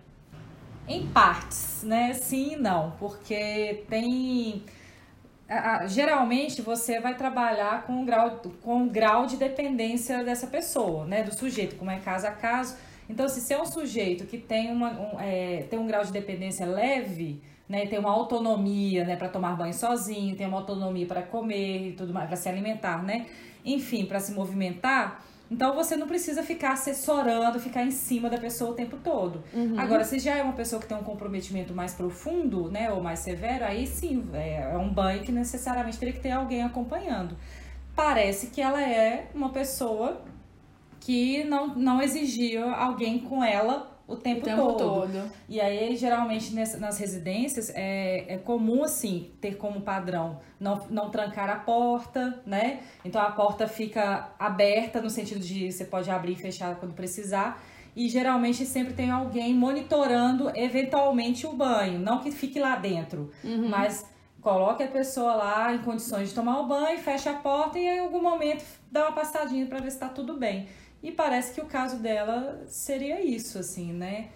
Em 0.88 1.06
partes, 1.06 1.84
né? 1.84 2.12
Sim 2.12 2.54
e 2.54 2.56
não, 2.56 2.90
porque 2.98 3.84
tem. 3.88 4.64
Geralmente 5.86 6.62
você 6.62 6.98
vai 6.98 7.16
trabalhar 7.16 7.84
com 7.84 8.02
o 8.02 8.04
grau, 8.04 8.40
com 8.60 8.86
o 8.86 8.90
grau 8.90 9.26
de 9.26 9.36
dependência 9.36 10.24
dessa 10.24 10.48
pessoa, 10.48 11.06
né? 11.06 11.22
Do 11.22 11.32
sujeito, 11.32 11.76
como 11.76 11.92
é 11.92 12.00
caso 12.00 12.26
a 12.26 12.32
caso. 12.32 12.89
Então, 13.10 13.28
se 13.28 13.52
é 13.52 13.60
um 13.60 13.66
sujeito 13.66 14.24
que 14.24 14.38
tem, 14.38 14.70
uma, 14.70 14.90
um, 14.92 15.20
é, 15.20 15.64
tem 15.68 15.78
um 15.78 15.86
grau 15.86 16.04
de 16.04 16.12
dependência 16.12 16.64
leve, 16.64 17.42
né, 17.68 17.86
tem 17.86 17.98
uma 17.98 18.10
autonomia, 18.10 19.04
né, 19.04 19.16
para 19.16 19.28
tomar 19.28 19.56
banho 19.56 19.74
sozinho, 19.74 20.36
tem 20.36 20.46
uma 20.46 20.58
autonomia 20.58 21.06
para 21.06 21.22
comer 21.22 21.88
e 21.88 21.92
tudo 21.92 22.14
mais, 22.14 22.28
para 22.28 22.36
se 22.36 22.48
alimentar, 22.48 23.02
né? 23.02 23.26
Enfim, 23.64 24.06
para 24.06 24.20
se 24.20 24.32
movimentar. 24.32 25.24
Então 25.50 25.74
você 25.74 25.96
não 25.96 26.06
precisa 26.06 26.44
ficar 26.44 26.72
assessorando, 26.72 27.58
ficar 27.58 27.82
em 27.82 27.90
cima 27.90 28.30
da 28.30 28.38
pessoa 28.38 28.70
o 28.70 28.74
tempo 28.74 28.96
todo. 29.02 29.42
Uhum. 29.52 29.78
Agora, 29.78 30.04
se 30.04 30.20
já 30.20 30.36
é 30.36 30.42
uma 30.42 30.52
pessoa 30.52 30.80
que 30.80 30.86
tem 30.86 30.96
um 30.96 31.02
comprometimento 31.02 31.74
mais 31.74 31.92
profundo, 31.92 32.70
né, 32.70 32.90
ou 32.92 33.02
mais 33.02 33.18
severo, 33.18 33.64
aí 33.64 33.86
sim, 33.86 34.24
é, 34.32 34.70
é 34.72 34.78
um 34.78 34.88
banho 34.88 35.22
que 35.22 35.32
necessariamente 35.32 35.98
teria 35.98 36.14
que 36.14 36.20
ter 36.20 36.30
alguém 36.30 36.62
acompanhando. 36.62 37.36
Parece 37.96 38.46
que 38.48 38.60
ela 38.60 38.80
é 38.80 39.28
uma 39.34 39.50
pessoa 39.50 40.22
que 41.00 41.42
não, 41.44 41.74
não 41.74 42.02
exigia 42.02 42.70
alguém 42.70 43.18
com 43.18 43.42
ela 43.42 43.90
o 44.10 44.16
tempo, 44.16 44.40
o 44.40 44.44
tempo 44.44 44.72
todo. 44.72 44.78
todo. 44.78 45.32
E 45.48 45.60
aí, 45.60 45.96
geralmente, 45.96 46.52
nas 46.54 46.98
residências, 46.98 47.70
é, 47.74 48.34
é 48.34 48.38
comum, 48.38 48.82
assim, 48.82 49.30
ter 49.40 49.56
como 49.56 49.80
padrão 49.80 50.40
não, 50.58 50.80
não 50.90 51.10
trancar 51.10 51.48
a 51.48 51.56
porta, 51.56 52.42
né? 52.44 52.80
Então, 53.04 53.22
a 53.22 53.30
porta 53.30 53.68
fica 53.68 54.30
aberta, 54.38 55.00
no 55.00 55.08
sentido 55.08 55.40
de 55.40 55.70
você 55.70 55.84
pode 55.84 56.10
abrir 56.10 56.32
e 56.32 56.36
fechar 56.36 56.74
quando 56.76 56.92
precisar. 56.92 57.62
E, 57.94 58.08
geralmente, 58.08 58.66
sempre 58.66 58.94
tem 58.94 59.10
alguém 59.10 59.54
monitorando, 59.54 60.50
eventualmente, 60.56 61.46
o 61.46 61.52
banho. 61.52 61.98
Não 62.00 62.18
que 62.18 62.32
fique 62.32 62.58
lá 62.58 62.76
dentro, 62.76 63.30
uhum. 63.44 63.68
mas 63.68 64.04
coloque 64.40 64.82
a 64.82 64.88
pessoa 64.88 65.34
lá 65.34 65.72
em 65.72 65.78
condições 65.78 66.30
de 66.30 66.34
tomar 66.34 66.60
o 66.60 66.66
banho, 66.66 66.98
fecha 66.98 67.30
a 67.30 67.34
porta 67.34 67.78
e, 67.78 67.86
em 67.86 68.00
algum 68.00 68.22
momento, 68.22 68.64
dá 68.90 69.02
uma 69.06 69.12
passadinha 69.12 69.66
para 69.66 69.78
ver 69.78 69.90
se 69.90 69.96
está 69.96 70.08
tudo 70.08 70.36
bem. 70.36 70.66
E 71.02 71.10
parece 71.10 71.54
que 71.54 71.60
o 71.60 71.66
caso 71.66 71.96
dela 71.98 72.62
seria 72.66 73.24
isso, 73.24 73.58
assim, 73.58 73.92
né? 73.92 74.28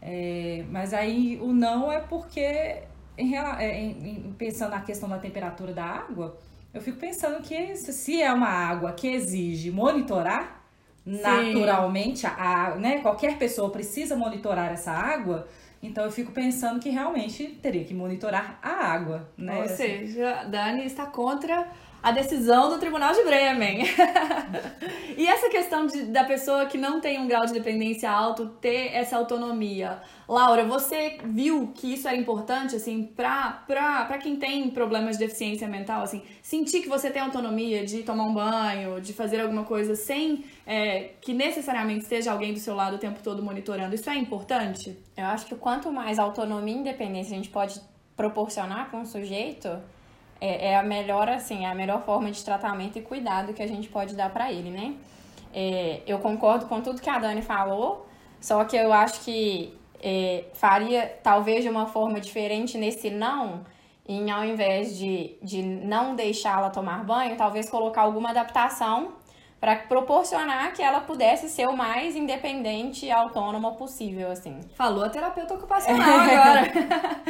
É, 0.00 0.64
mas 0.70 0.92
aí 0.92 1.38
o 1.40 1.52
não 1.52 1.90
é 1.90 1.98
porque, 1.98 2.82
em, 3.16 3.36
é, 3.36 3.80
em, 3.80 4.34
pensando 4.36 4.70
na 4.70 4.80
questão 4.82 5.08
da 5.08 5.18
temperatura 5.18 5.72
da 5.72 5.84
água, 5.84 6.38
eu 6.72 6.80
fico 6.80 6.98
pensando 6.98 7.42
que 7.42 7.74
se 7.76 8.20
é 8.20 8.32
uma 8.32 8.48
água 8.48 8.92
que 8.92 9.08
exige 9.08 9.70
monitorar, 9.70 10.62
Sim. 11.04 11.20
naturalmente, 11.20 12.26
a, 12.26 12.76
né, 12.76 12.98
qualquer 13.00 13.38
pessoa 13.38 13.70
precisa 13.70 14.16
monitorar 14.16 14.72
essa 14.72 14.92
água, 14.92 15.48
então 15.82 16.04
eu 16.04 16.10
fico 16.10 16.32
pensando 16.32 16.80
que 16.80 16.88
realmente 16.88 17.46
teria 17.62 17.84
que 17.84 17.92
monitorar 17.92 18.58
a 18.62 18.70
água, 18.70 19.28
né? 19.36 19.60
Ou 19.62 19.68
seja, 19.68 20.44
Dani 20.44 20.86
está 20.86 21.04
contra 21.06 21.70
a 22.04 22.10
decisão 22.10 22.68
do 22.68 22.76
Tribunal 22.76 23.14
de 23.14 23.22
Bremen. 23.22 23.78
e 25.16 25.26
essa 25.26 25.48
questão 25.48 25.86
de, 25.86 26.02
da 26.02 26.22
pessoa 26.22 26.66
que 26.66 26.76
não 26.76 27.00
tem 27.00 27.18
um 27.18 27.26
grau 27.26 27.46
de 27.46 27.54
dependência 27.54 28.10
alto 28.10 28.44
ter 28.60 28.94
essa 28.94 29.16
autonomia. 29.16 30.02
Laura, 30.28 30.66
você 30.66 31.16
viu 31.24 31.72
que 31.74 31.94
isso 31.94 32.06
era 32.06 32.14
importante, 32.14 32.76
assim, 32.76 33.04
pra, 33.16 33.64
pra, 33.66 34.04
pra 34.04 34.18
quem 34.18 34.36
tem 34.36 34.68
problemas 34.68 35.16
de 35.16 35.24
deficiência 35.24 35.66
mental, 35.66 36.02
assim, 36.02 36.20
sentir 36.42 36.82
que 36.82 36.90
você 36.90 37.10
tem 37.10 37.22
autonomia 37.22 37.86
de 37.86 38.02
tomar 38.02 38.24
um 38.24 38.34
banho, 38.34 39.00
de 39.00 39.14
fazer 39.14 39.40
alguma 39.40 39.64
coisa 39.64 39.94
sem 39.94 40.44
é, 40.66 41.12
que 41.22 41.32
necessariamente 41.32 42.00
esteja 42.00 42.32
alguém 42.32 42.52
do 42.52 42.58
seu 42.58 42.74
lado 42.74 42.96
o 42.96 42.98
tempo 42.98 43.20
todo 43.22 43.42
monitorando, 43.42 43.94
isso 43.94 44.10
é 44.10 44.16
importante? 44.16 44.94
Eu 45.16 45.24
acho 45.24 45.46
que 45.46 45.54
quanto 45.54 45.90
mais 45.90 46.18
autonomia 46.18 46.74
e 46.74 46.78
independência 46.80 47.32
a 47.32 47.36
gente 47.36 47.48
pode 47.48 47.80
proporcionar 48.14 48.90
para 48.90 49.00
um 49.00 49.06
sujeito, 49.06 49.70
é, 50.44 50.72
é, 50.72 50.76
a 50.76 50.82
melhor, 50.82 51.26
assim, 51.26 51.64
é 51.64 51.70
a 51.70 51.74
melhor 51.74 52.02
forma 52.02 52.30
de 52.30 52.44
tratamento 52.44 52.98
e 52.98 53.00
cuidado 53.00 53.54
que 53.54 53.62
a 53.62 53.66
gente 53.66 53.88
pode 53.88 54.14
dar 54.14 54.28
para 54.28 54.52
ele, 54.52 54.70
né? 54.70 54.94
É, 55.54 56.02
eu 56.06 56.18
concordo 56.18 56.66
com 56.66 56.82
tudo 56.82 57.00
que 57.00 57.08
a 57.08 57.18
Dani 57.18 57.40
falou, 57.40 58.06
só 58.42 58.62
que 58.64 58.76
eu 58.76 58.92
acho 58.92 59.22
que 59.22 59.72
é, 60.02 60.44
faria 60.52 61.18
talvez 61.22 61.64
de 61.64 61.70
uma 61.70 61.86
forma 61.86 62.20
diferente 62.20 62.76
nesse 62.76 63.08
não, 63.08 63.64
em 64.06 64.30
ao 64.30 64.44
invés 64.44 64.98
de, 64.98 65.34
de 65.42 65.62
não 65.62 66.14
deixá-la 66.14 66.68
tomar 66.68 67.02
banho, 67.04 67.38
talvez 67.38 67.70
colocar 67.70 68.02
alguma 68.02 68.28
adaptação 68.28 69.14
para 69.64 69.76
proporcionar 69.76 70.74
que 70.74 70.82
ela 70.82 71.00
pudesse 71.00 71.48
ser 71.48 71.66
o 71.66 71.74
mais 71.74 72.14
independente 72.14 73.06
e 73.06 73.10
autônoma 73.10 73.72
possível, 73.72 74.30
assim. 74.30 74.60
Falou 74.74 75.02
a 75.02 75.08
terapeuta 75.08 75.54
ocupacional 75.54 76.20
agora. 76.20 76.70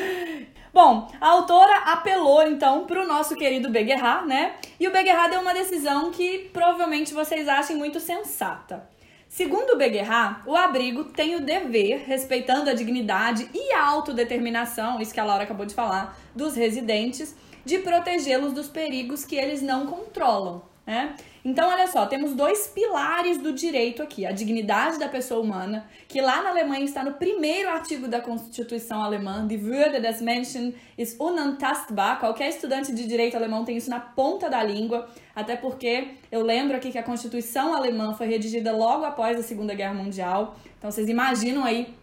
Bom, 0.74 1.08
a 1.20 1.28
autora 1.28 1.76
apelou 1.92 2.42
então 2.42 2.86
para 2.86 3.00
o 3.00 3.06
nosso 3.06 3.36
querido 3.36 3.70
Beguerra, 3.70 4.22
né? 4.22 4.56
E 4.80 4.88
o 4.88 4.90
Beguerra 4.90 5.28
deu 5.28 5.42
uma 5.42 5.54
decisão 5.54 6.10
que 6.10 6.50
provavelmente 6.52 7.14
vocês 7.14 7.46
achem 7.46 7.76
muito 7.76 8.00
sensata. 8.00 8.90
Segundo 9.28 9.74
o 9.74 9.78
Beguerra, 9.78 10.42
o 10.44 10.56
abrigo 10.56 11.04
tem 11.04 11.36
o 11.36 11.40
dever, 11.40 12.02
respeitando 12.04 12.68
a 12.68 12.74
dignidade 12.74 13.48
e 13.54 13.72
a 13.74 13.86
autodeterminação, 13.86 15.00
isso 15.00 15.14
que 15.14 15.20
a 15.20 15.24
Laura 15.24 15.44
acabou 15.44 15.66
de 15.66 15.74
falar, 15.74 16.18
dos 16.34 16.56
residentes, 16.56 17.32
de 17.64 17.78
protegê-los 17.78 18.52
dos 18.52 18.68
perigos 18.68 19.24
que 19.24 19.36
eles 19.36 19.62
não 19.62 19.86
controlam, 19.86 20.73
né? 20.86 21.14
Então, 21.42 21.68
olha 21.68 21.86
só, 21.86 22.06
temos 22.06 22.34
dois 22.34 22.66
pilares 22.66 23.38
do 23.38 23.52
direito 23.52 24.02
aqui: 24.02 24.26
a 24.26 24.32
dignidade 24.32 24.98
da 24.98 25.08
pessoa 25.08 25.40
humana, 25.40 25.86
que 26.08 26.20
lá 26.20 26.42
na 26.42 26.50
Alemanha 26.50 26.84
está 26.84 27.02
no 27.02 27.12
primeiro 27.12 27.68
artigo 27.68 28.06
da 28.06 28.20
Constituição 28.20 29.02
alemã, 29.02 29.46
Die 29.46 29.56
Würde 29.56 30.00
des 30.00 30.20
Menschen 30.20 30.74
ist 30.98 31.20
unantastbar. 31.20 32.18
Qualquer 32.18 32.48
estudante 32.48 32.94
de 32.94 33.06
direito 33.06 33.36
alemão 33.36 33.64
tem 33.64 33.76
isso 33.76 33.90
na 33.90 34.00
ponta 34.00 34.48
da 34.48 34.62
língua, 34.62 35.08
até 35.34 35.56
porque 35.56 36.08
eu 36.30 36.42
lembro 36.42 36.76
aqui 36.76 36.90
que 36.90 36.98
a 36.98 37.02
Constituição 37.02 37.74
alemã 37.74 38.14
foi 38.14 38.26
redigida 38.26 38.72
logo 38.72 39.04
após 39.04 39.38
a 39.38 39.42
Segunda 39.42 39.74
Guerra 39.74 39.94
Mundial. 39.94 40.56
Então, 40.78 40.90
vocês 40.90 41.08
imaginam 41.08 41.64
aí 41.64 41.94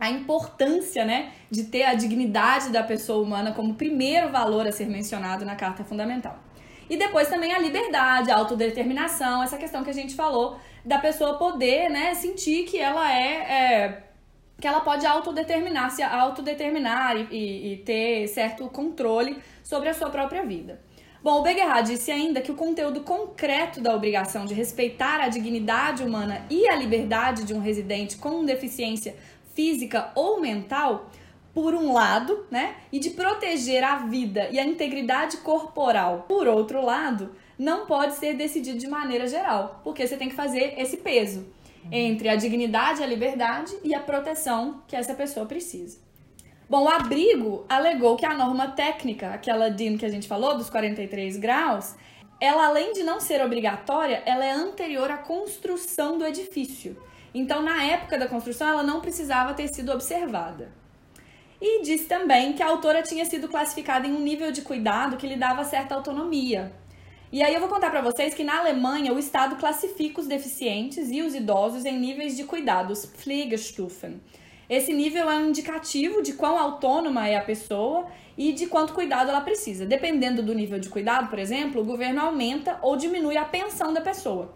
a 0.00 0.10
importância, 0.10 1.04
né, 1.04 1.30
de 1.48 1.64
ter 1.64 1.84
a 1.84 1.94
dignidade 1.94 2.70
da 2.70 2.82
pessoa 2.82 3.22
humana 3.22 3.52
como 3.52 3.74
primeiro 3.74 4.30
valor 4.30 4.66
a 4.66 4.72
ser 4.72 4.86
mencionado 4.86 5.44
na 5.44 5.54
Carta 5.54 5.84
Fundamental. 5.84 6.36
E 6.88 6.96
depois 6.96 7.28
também 7.28 7.52
a 7.52 7.58
liberdade, 7.58 8.30
a 8.30 8.36
autodeterminação, 8.36 9.42
essa 9.42 9.56
questão 9.56 9.82
que 9.82 9.90
a 9.90 9.94
gente 9.94 10.14
falou 10.14 10.56
da 10.84 10.98
pessoa 10.98 11.38
poder, 11.38 11.88
né, 11.88 12.14
sentir 12.14 12.64
que 12.64 12.78
ela 12.78 13.10
é, 13.12 13.34
é 13.34 14.02
que 14.60 14.66
ela 14.66 14.80
pode 14.80 15.04
autodeterminar, 15.06 15.90
se 15.90 16.02
autodeterminar 16.02 17.16
e, 17.16 17.26
e, 17.30 17.72
e, 17.72 17.76
ter 17.78 18.28
certo 18.28 18.68
controle 18.68 19.38
sobre 19.62 19.88
a 19.88 19.94
sua 19.94 20.10
própria 20.10 20.44
vida. 20.44 20.80
Bom, 21.22 21.40
o 21.40 21.42
Beguerra 21.42 21.80
disse 21.82 22.10
ainda 22.10 22.40
que 22.40 22.50
o 22.50 22.56
conteúdo 22.56 23.00
concreto 23.02 23.80
da 23.80 23.94
obrigação 23.94 24.44
de 24.44 24.54
respeitar 24.54 25.20
a 25.20 25.28
dignidade 25.28 26.02
humana 26.02 26.44
e 26.50 26.68
a 26.68 26.74
liberdade 26.74 27.44
de 27.44 27.54
um 27.54 27.60
residente 27.60 28.16
com 28.16 28.44
deficiência 28.44 29.14
física 29.54 30.10
ou 30.14 30.40
mental 30.40 31.10
por 31.54 31.74
um 31.74 31.92
lado, 31.92 32.46
né? 32.50 32.76
E 32.90 32.98
de 32.98 33.10
proteger 33.10 33.84
a 33.84 33.96
vida 33.96 34.48
e 34.50 34.58
a 34.58 34.64
integridade 34.64 35.38
corporal, 35.38 36.24
por 36.28 36.46
outro 36.48 36.84
lado, 36.84 37.34
não 37.58 37.86
pode 37.86 38.14
ser 38.14 38.34
decidido 38.34 38.78
de 38.78 38.88
maneira 38.88 39.26
geral, 39.26 39.80
porque 39.84 40.06
você 40.06 40.16
tem 40.16 40.28
que 40.28 40.34
fazer 40.34 40.74
esse 40.78 40.96
peso 40.96 41.46
entre 41.90 42.28
a 42.28 42.36
dignidade, 42.36 43.02
a 43.02 43.06
liberdade 43.06 43.72
e 43.82 43.94
a 43.94 44.00
proteção 44.00 44.82
que 44.86 44.96
essa 44.96 45.14
pessoa 45.14 45.46
precisa. 45.46 45.98
Bom, 46.68 46.84
o 46.84 46.88
abrigo 46.88 47.66
alegou 47.68 48.16
que 48.16 48.24
a 48.24 48.34
norma 48.34 48.68
técnica, 48.68 49.30
aquela 49.30 49.68
DIN 49.68 49.98
que 49.98 50.06
a 50.06 50.08
gente 50.08 50.28
falou, 50.28 50.56
dos 50.56 50.70
43 50.70 51.36
graus, 51.36 51.94
ela 52.40 52.66
além 52.66 52.92
de 52.92 53.02
não 53.02 53.20
ser 53.20 53.44
obrigatória, 53.44 54.22
ela 54.24 54.44
é 54.44 54.52
anterior 54.52 55.10
à 55.10 55.18
construção 55.18 56.16
do 56.16 56.24
edifício. 56.24 56.96
Então, 57.34 57.62
na 57.62 57.84
época 57.84 58.18
da 58.18 58.26
construção, 58.26 58.68
ela 58.68 58.82
não 58.82 59.00
precisava 59.00 59.54
ter 59.54 59.68
sido 59.68 59.92
observada. 59.92 60.72
E 61.64 61.80
disse 61.80 62.06
também 62.06 62.54
que 62.54 62.62
a 62.62 62.66
autora 62.66 63.02
tinha 63.02 63.24
sido 63.24 63.46
classificada 63.46 64.04
em 64.04 64.12
um 64.12 64.18
nível 64.18 64.50
de 64.50 64.62
cuidado 64.62 65.16
que 65.16 65.28
lhe 65.28 65.36
dava 65.36 65.62
certa 65.62 65.94
autonomia. 65.94 66.72
E 67.30 67.40
aí 67.40 67.54
eu 67.54 67.60
vou 67.60 67.68
contar 67.68 67.88
para 67.88 68.00
vocês 68.00 68.34
que 68.34 68.42
na 68.42 68.58
Alemanha 68.58 69.12
o 69.12 69.18
Estado 69.18 69.54
classifica 69.54 70.20
os 70.20 70.26
deficientes 70.26 71.08
e 71.12 71.22
os 71.22 71.36
idosos 71.36 71.84
em 71.84 71.96
níveis 71.96 72.36
de 72.36 72.42
cuidados, 72.42 73.06
Pflegestufen. 73.06 74.20
Esse 74.68 74.92
nível 74.92 75.30
é 75.30 75.36
um 75.36 75.50
indicativo 75.50 76.20
de 76.20 76.32
quão 76.32 76.58
autônoma 76.58 77.28
é 77.28 77.36
a 77.36 77.44
pessoa 77.44 78.08
e 78.36 78.52
de 78.52 78.66
quanto 78.66 78.92
cuidado 78.92 79.30
ela 79.30 79.40
precisa. 79.40 79.86
Dependendo 79.86 80.42
do 80.42 80.52
nível 80.52 80.80
de 80.80 80.88
cuidado, 80.88 81.30
por 81.30 81.38
exemplo, 81.38 81.80
o 81.80 81.84
governo 81.84 82.22
aumenta 82.22 82.76
ou 82.82 82.96
diminui 82.96 83.36
a 83.36 83.44
pensão 83.44 83.92
da 83.92 84.00
pessoa. 84.00 84.52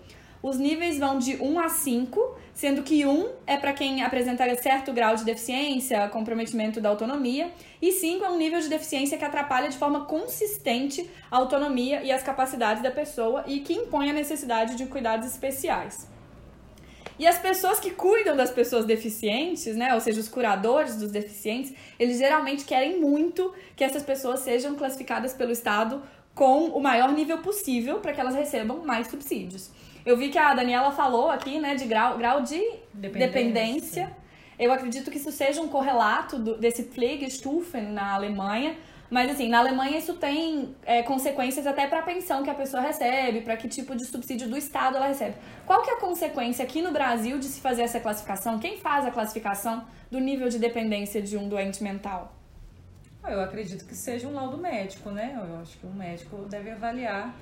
Os 0.49 0.59
níveis 0.59 0.97
vão 0.97 1.19
de 1.19 1.43
1 1.43 1.59
a 1.59 1.69
5, 1.69 2.37
sendo 2.55 2.85
que 2.85 3.05
1 3.05 3.31
é 3.49 3.57
para 3.57 3.73
quem 3.73 4.05
apresenta 4.05 4.45
certo 4.55 4.93
grau 4.93 5.17
de 5.17 5.25
deficiência, 5.25 6.09
comprometimento 6.09 6.81
da 6.81 6.88
autonomia, 6.88 7.50
e 7.83 7.91
5 7.91 8.25
é 8.25 8.31
um 8.31 8.38
nível 8.38 8.61
de 8.61 8.69
deficiência 8.69 9.19
que 9.19 9.25
atrapalha 9.25 9.69
de 9.69 9.76
forma 9.76 10.05
consistente 10.05 11.11
a 11.29 11.37
autonomia 11.37 12.00
e 12.05 12.12
as 12.12 12.23
capacidades 12.23 12.81
da 12.81 12.93
pessoa 12.93 13.43
e 13.49 13.59
que 13.59 13.73
impõe 13.73 14.09
a 14.09 14.12
necessidade 14.12 14.76
de 14.76 14.87
cuidados 14.87 15.26
especiais. 15.26 16.07
E 17.19 17.26
as 17.26 17.38
pessoas 17.38 17.81
que 17.81 17.91
cuidam 17.91 18.37
das 18.37 18.53
pessoas 18.53 18.85
deficientes, 18.85 19.75
né, 19.75 19.95
ou 19.95 20.00
seja, 20.00 20.21
os 20.21 20.29
curadores 20.29 20.95
dos 20.95 21.11
deficientes, 21.11 21.75
eles 21.99 22.19
geralmente 22.19 22.65
querem 22.65 23.00
muito 23.00 23.53
que 23.75 23.83
essas 23.83 24.05
pessoas 24.05 24.41
sejam 24.41 24.76
classificadas 24.76 25.35
pelo 25.35 25.50
Estado 25.50 26.00
com 26.37 26.67
o 26.67 26.81
maior 26.81 27.11
nível 27.11 27.38
possível 27.38 27.99
para 27.99 28.12
que 28.12 28.21
elas 28.21 28.37
recebam 28.37 28.85
mais 28.85 29.09
subsídios. 29.09 29.73
Eu 30.07 30.17
vi 30.17 30.29
que 30.29 30.39
a 30.39 30.55
Daniela 30.55 30.93
falou 30.93 31.29
aqui, 31.29 31.59
né, 31.59 31.75
de 31.75 31.85
grau, 31.85 32.17
grau 32.17 32.41
de 32.41 32.63
dependência. 32.95 33.27
dependência. 33.27 34.17
Eu 34.57 34.73
acredito 34.73 35.11
que 35.11 35.19
isso 35.19 35.33
seja 35.33 35.61
um 35.61 35.67
correlato 35.67 36.39
do, 36.39 36.57
desse 36.57 36.85
Pflegestufen 36.85 37.83
na 37.83 38.15
Alemanha, 38.15 38.77
mas 39.11 39.31
assim, 39.31 39.49
na 39.49 39.59
Alemanha 39.59 39.99
isso 39.99 40.15
tem 40.15 40.75
é, 40.85 41.03
consequências 41.03 41.67
até 41.67 41.89
para 41.89 41.99
a 41.99 42.03
pensão 42.03 42.45
que 42.45 42.49
a 42.49 42.55
pessoa 42.55 42.81
recebe, 42.81 43.41
para 43.41 43.57
que 43.57 43.69
tipo 43.69 43.97
de 43.97 44.05
subsídio 44.05 44.49
do 44.49 44.57
Estado 44.57 44.97
ela 44.97 45.09
recebe. 45.09 45.35
Qual 45.67 45.83
que 45.83 45.91
é 45.91 45.95
a 45.95 46.01
consequência 46.01 46.65
aqui 46.65 46.81
no 46.81 46.93
Brasil 46.93 47.39
de 47.41 47.47
se 47.47 47.61
fazer 47.61 47.83
essa 47.83 47.99
classificação? 47.99 48.61
Quem 48.61 48.79
faz 48.79 49.05
a 49.05 49.11
classificação 49.11 49.85
do 50.09 50.21
nível 50.21 50.49
de 50.49 50.61
dependência 50.61 51.21
de 51.21 51.37
um 51.37 51.49
doente 51.49 51.83
mental? 51.83 52.33
Eu 53.25 53.41
acredito 53.41 53.85
que 53.85 53.95
seja 53.97 54.29
um 54.29 54.33
laudo 54.33 54.57
médico, 54.57 55.11
né? 55.11 55.37
Eu 55.37 55.61
acho 55.61 55.77
que 55.79 55.87
um 55.87 55.93
médico 55.93 56.37
deve 56.49 56.71
avaliar 56.71 57.35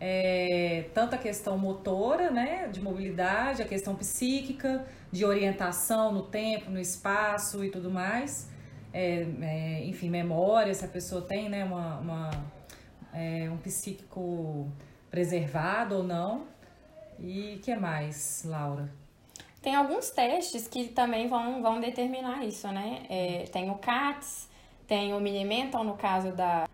é, 0.00 0.86
tanto 0.94 1.14
a 1.14 1.18
questão 1.18 1.58
motora, 1.58 2.30
né, 2.30 2.68
de 2.68 2.80
mobilidade, 2.80 3.62
a 3.62 3.66
questão 3.66 3.94
psíquica, 3.94 4.86
de 5.10 5.24
orientação 5.24 6.12
no 6.12 6.22
tempo, 6.22 6.70
no 6.70 6.78
espaço 6.78 7.64
e 7.64 7.70
tudo 7.70 7.90
mais 7.90 8.48
é, 8.92 9.26
é, 9.42 9.84
enfim, 9.86 10.08
memória, 10.10 10.72
se 10.74 10.84
a 10.84 10.88
pessoa 10.88 11.22
tem 11.22 11.48
né, 11.48 11.64
uma, 11.64 11.98
uma 11.98 12.30
é, 13.12 13.48
um 13.50 13.56
psíquico 13.58 14.70
preservado 15.10 15.96
ou 15.96 16.02
não. 16.02 16.46
E 17.18 17.60
que 17.62 17.74
mais, 17.74 18.44
Laura? 18.44 18.92
Tem 19.60 19.74
alguns 19.74 20.10
testes 20.10 20.68
que 20.68 20.88
também 20.88 21.28
vão, 21.28 21.60
vão 21.60 21.80
determinar 21.80 22.44
isso, 22.44 22.68
né? 22.68 23.02
É, 23.08 23.44
tem 23.52 23.70
o 23.70 23.74
CATS, 23.74 24.48
tem 24.86 25.12
o 25.12 25.20
Minimental 25.20 25.82
no 25.82 25.96
caso 25.96 26.30
da, 26.30 26.68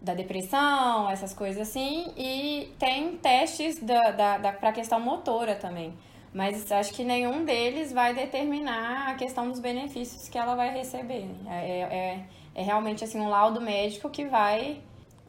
da 0.00 0.14
depressão, 0.14 1.10
essas 1.10 1.34
coisas 1.34 1.68
assim, 1.68 2.12
e 2.16 2.72
tem 2.78 3.16
testes 3.18 3.78
da, 3.78 4.10
da, 4.10 4.38
da, 4.38 4.52
para 4.52 4.70
a 4.70 4.72
questão 4.72 4.98
motora 4.98 5.54
também. 5.54 5.92
Mas 6.32 6.70
acho 6.70 6.94
que 6.94 7.04
nenhum 7.04 7.44
deles 7.44 7.92
vai 7.92 8.14
determinar 8.14 9.10
a 9.10 9.14
questão 9.14 9.48
dos 9.48 9.58
benefícios 9.58 10.28
que 10.28 10.38
ela 10.38 10.54
vai 10.54 10.72
receber. 10.72 11.28
É, 11.48 11.80
é, 11.80 12.24
é 12.54 12.62
realmente 12.62 13.04
assim 13.04 13.20
um 13.20 13.28
laudo 13.28 13.60
médico 13.60 14.08
que 14.08 14.24
vai, 14.24 14.80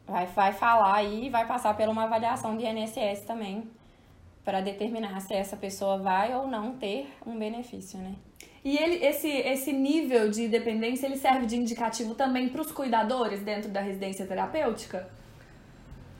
vai, 0.06 0.26
vai 0.26 0.52
falar 0.52 0.94
aí 0.94 1.26
e 1.26 1.30
vai 1.30 1.46
passar 1.46 1.76
por 1.76 1.88
uma 1.88 2.04
avaliação 2.04 2.56
de 2.56 2.64
INSS 2.64 3.24
também 3.26 3.68
para 4.44 4.60
determinar 4.60 5.20
se 5.20 5.34
essa 5.34 5.56
pessoa 5.56 5.98
vai 5.98 6.34
ou 6.34 6.46
não 6.46 6.76
ter 6.76 7.12
um 7.26 7.38
benefício, 7.38 7.98
né? 7.98 8.14
E 8.64 8.78
ele, 8.78 9.04
esse, 9.04 9.28
esse 9.28 9.72
nível 9.72 10.30
de 10.30 10.46
dependência 10.46 11.06
ele 11.06 11.16
serve 11.16 11.46
de 11.46 11.56
indicativo 11.56 12.14
também 12.14 12.48
para 12.48 12.60
os 12.60 12.70
cuidadores 12.70 13.40
dentro 13.40 13.68
da 13.70 13.80
residência 13.80 14.24
terapêutica? 14.24 15.08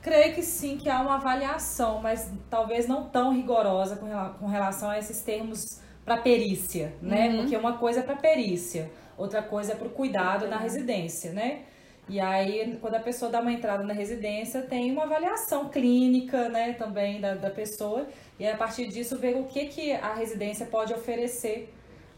Creio 0.01 0.35
que 0.35 0.43
sim, 0.43 0.77
que 0.77 0.89
há 0.89 1.01
uma 1.01 1.15
avaliação, 1.15 2.01
mas 2.03 2.29
talvez 2.51 2.89
não 2.89 3.09
tão 3.09 3.33
rigorosa 3.33 3.97
com 4.41 4.47
relação 4.47 4.91
a 4.91 4.99
esses 4.99 5.23
termos 5.23 5.81
para 6.05 6.17
perícia, 6.17 6.93
né? 7.01 7.29
Uhum. 7.29 7.37
Porque 7.39 7.57
uma 7.57 7.79
coisa 7.79 8.01
é 8.01 8.03
para 8.03 8.17
perícia, 8.17 8.91
outra 9.17 9.41
coisa 9.41 9.73
é 9.73 9.77
para 9.77 9.87
o 9.87 9.91
cuidado 9.91 10.49
na 10.49 10.57
residência, 10.57 11.33
né? 11.33 11.61
E 12.09 12.19
aí, 12.19 12.77
quando 12.81 12.97
a 12.97 13.01
pessoa 13.01 13.31
dá 13.31 13.41
uma 13.41 13.53
entrada 13.53 13.85
na 13.85 13.95
residência, 13.95 14.63
tem 14.63 14.91
uma 14.91 15.05
avaliação 15.05 15.69
clínica, 15.69 16.49
né, 16.49 16.73
também 16.73 17.21
da, 17.21 17.35
da 17.35 17.49
pessoa, 17.49 18.09
e 18.41 18.47
a 18.47 18.57
partir 18.57 18.89
disso 18.89 19.17
ver 19.17 19.37
o 19.37 19.45
que, 19.45 19.67
que 19.67 19.93
a 19.93 20.13
residência 20.13 20.67
pode 20.67 20.93
oferecer 20.93 21.73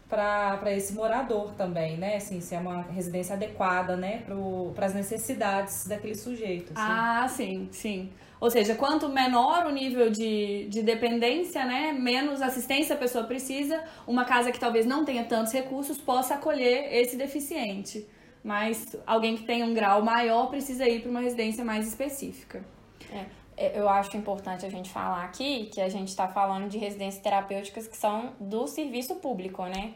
para 0.09 0.71
esse 0.71 0.93
morador 0.93 1.53
também, 1.53 1.97
né? 1.97 2.17
Assim, 2.17 2.39
se 2.39 2.53
é 2.53 2.59
uma 2.59 2.81
residência 2.83 3.35
adequada, 3.35 3.97
né, 3.97 4.23
para 4.73 4.85
as 4.85 4.93
necessidades 4.93 5.87
daquele 5.87 6.15
sujeito. 6.15 6.71
Assim. 6.75 6.91
Ah, 6.91 7.27
sim, 7.27 7.69
sim. 7.71 8.09
Ou 8.39 8.51
seja, 8.51 8.75
quanto 8.75 9.09
menor 9.09 9.65
o 9.65 9.71
nível 9.71 10.11
de, 10.11 10.67
de 10.69 10.83
dependência, 10.83 11.65
né, 11.65 11.93
menos 11.93 12.41
assistência 12.41 12.95
a 12.95 12.97
pessoa 12.97 13.23
precisa, 13.23 13.83
uma 14.05 14.25
casa 14.25 14.51
que 14.51 14.59
talvez 14.59 14.85
não 14.85 15.03
tenha 15.03 15.23
tantos 15.23 15.51
recursos 15.53 15.97
possa 15.97 16.35
acolher 16.35 16.93
esse 16.93 17.15
deficiente. 17.15 18.07
Mas 18.43 18.95
alguém 19.07 19.35
que 19.35 19.43
tenha 19.43 19.65
um 19.65 19.73
grau 19.73 20.03
maior 20.03 20.47
precisa 20.47 20.87
ir 20.87 21.01
para 21.01 21.09
uma 21.09 21.21
residência 21.21 21.65
mais 21.65 21.87
específica. 21.87 22.63
É. 23.11 23.25
é 23.57 23.79
eu 23.79 23.87
acho 23.87 24.15
importante 24.17 24.65
a 24.65 24.69
gente 24.69 24.89
falar 24.89 25.23
aqui 25.23 25.65
que 25.73 25.81
a 25.81 25.89
gente 25.89 26.09
está 26.09 26.27
falando 26.27 26.67
de 26.67 26.77
residências 26.77 27.21
terapêuticas 27.21 27.87
que 27.87 27.97
são 27.97 28.33
do 28.39 28.67
serviço 28.67 29.15
público, 29.15 29.63
né? 29.65 29.93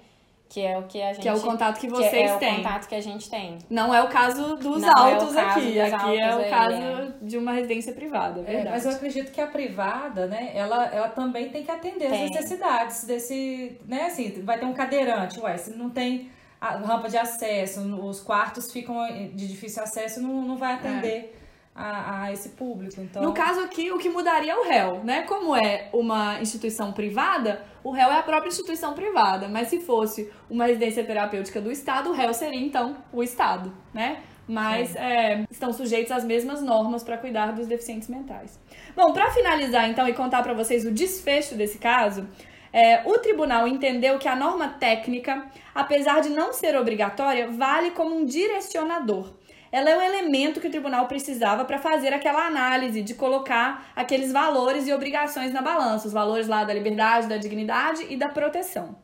Que 0.48 0.62
é 0.62 0.80
o 0.80 0.84
que 0.84 1.00
a 1.00 1.14
gente. 1.14 1.22
Que 1.22 1.30
é 1.30 1.34
o 1.34 1.40
contato 1.40 1.80
que 1.80 1.88
vocês 1.88 2.10
que 2.10 2.18
é 2.18 2.38
têm. 2.38 2.50
É 2.50 2.54
o 2.54 2.56
contato 2.58 2.88
que 2.88 2.96
a 2.96 3.02
gente 3.02 3.30
tem. 3.30 3.60
Não 3.70 3.94
é 3.94 4.02
o 4.02 4.08
caso 4.08 4.56
dos 4.56 4.82
Não 4.82 4.98
altos 4.98 5.36
é 5.36 5.44
caso 5.44 5.60
aqui. 5.60 5.72
Dos 5.74 5.94
aqui 5.94 6.20
é 6.20 6.36
o 6.36 6.40
aí, 6.40 6.50
caso 6.50 6.76
é. 6.76 7.14
de 7.22 7.38
uma 7.38 7.52
residência 7.52 7.94
privada, 7.94 8.40
é 8.42 8.44
verdade. 8.44 8.68
É, 8.68 8.72
mas 8.72 8.86
eu 8.86 8.92
acredito 8.92 9.32
que 9.32 9.40
a 9.40 9.46
privada, 9.46 10.26
né, 10.26 10.52
ela, 10.56 10.86
ela 10.88 11.10
também 11.10 11.50
tem 11.50 11.64
que 11.64 11.70
atender 11.70 12.10
tem. 12.10 12.26
as 12.26 12.32
necessidades 12.32 13.04
desse. 13.04 13.80
Né, 13.88 14.06
assim, 14.06 14.42
vai 14.42 14.58
ter 14.58 14.66
um 14.66 14.74
cadeirante, 14.74 15.40
ué, 15.40 15.56
se 15.56 15.78
não 15.78 15.92
tem 15.92 16.32
a 16.60 16.78
rampa 16.78 17.08
de 17.08 17.18
acesso, 17.18 17.82
os 18.04 18.20
quartos 18.20 18.72
ficam 18.72 19.06
de 19.36 19.48
difícil 19.48 19.84
acesso, 19.84 20.20
não, 20.20 20.42
não 20.42 20.58
vai 20.58 20.74
atender. 20.74 21.39
A, 21.82 22.24
a, 22.24 22.34
esse 22.34 22.50
público. 22.50 23.00
Então... 23.00 23.24
No 23.24 23.34
caso 23.34 23.62
aqui, 23.62 23.90
o 23.90 23.98
que 23.98 24.10
mudaria 24.10 24.52
é 24.52 24.56
o 24.56 24.64
réu, 24.64 25.02
né? 25.02 25.22
Como 25.22 25.56
é 25.56 25.90
uma 25.94 26.42
instituição 26.42 26.92
privada, 26.92 27.64
o 27.82 27.90
réu 27.90 28.12
é 28.12 28.20
a 28.20 28.22
própria 28.24 28.50
instituição 28.50 28.94
privada. 28.94 29.48
Mas 29.48 29.70
se 29.70 29.80
fosse 29.80 30.30
uma 30.50 30.66
residência 30.66 31.06
terapêutica 31.06 31.62
do 31.62 31.72
Estado, 31.72 32.10
o 32.10 32.14
réu 32.14 32.34
seria 32.34 32.60
então 32.60 32.98
o 33.14 33.24
Estado, 33.24 33.72
né? 33.94 34.22
Mas 34.46 34.94
é, 34.96 35.46
estão 35.50 35.72
sujeitos 35.72 36.12
às 36.12 36.26
mesmas 36.26 36.62
normas 36.62 37.02
para 37.02 37.18
cuidar 37.18 37.54
dos 37.54 37.66
deficientes 37.66 38.10
mentais. 38.10 38.60
Bom, 38.94 39.14
para 39.14 39.32
finalizar 39.32 39.90
então 39.90 40.06
e 40.06 40.14
contar 40.14 40.44
para 40.44 40.54
vocês 40.54 40.86
o 40.86 40.92
desfecho 40.92 41.56
desse 41.56 41.78
caso, 41.78 42.28
é, 42.74 43.02
o 43.06 43.18
tribunal 43.20 43.68
entendeu 43.68 44.20
que 44.20 44.28
a 44.28 44.36
norma 44.36 44.68
técnica, 44.68 45.46
apesar 45.74 46.20
de 46.20 46.30
não 46.30 46.52
ser 46.52 46.76
obrigatória, 46.76 47.48
vale 47.48 47.92
como 47.92 48.16
um 48.16 48.26
direcionador 48.26 49.39
ela 49.72 49.90
é 49.90 49.98
o 49.98 50.02
elemento 50.02 50.60
que 50.60 50.68
o 50.68 50.72
tribunal 50.72 51.08
precisava 51.08 51.64
para 51.66 51.78
fazer 51.78 52.14
aquela 52.14 52.48
análise 52.48 53.02
de 53.02 53.14
colocar 53.14 53.92
aqueles 53.96 54.32
valores 54.32 54.88
e 54.88 54.94
obrigações 54.94 55.54
na 55.54 55.62
balança, 55.62 56.08
os 56.08 56.14
valores 56.14 56.48
lá 56.48 56.64
da 56.64 56.74
liberdade, 56.74 57.28
da 57.28 57.38
dignidade 57.38 58.06
e 58.10 58.16
da 58.16 58.30
proteção. 58.30 58.98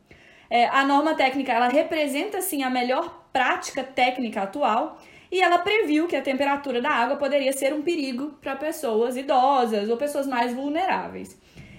É, 0.50 0.68
a 0.68 0.84
norma 0.84 1.16
técnica 1.16 1.52
ela 1.52 1.68
representa 1.68 2.42
sim 2.42 2.64
a 2.64 2.70
melhor 2.70 3.28
prática 3.32 3.84
técnica 3.84 4.44
atual 4.44 5.00
e 5.32 5.42
ela 5.42 5.60
previu 5.60 6.08
que 6.08 6.16
a 6.16 6.22
temperatura 6.22 6.82
da 6.82 6.90
água 6.90 7.18
poderia 7.18 7.52
ser 7.52 7.74
um 7.74 7.82
perigo 7.82 8.38
para 8.42 8.56
pessoas 8.56 9.18
idosas 9.18 9.90
ou 9.90 9.98
pessoas 9.98 10.28
mais 10.28 10.54
vulneráveis. 10.54 11.38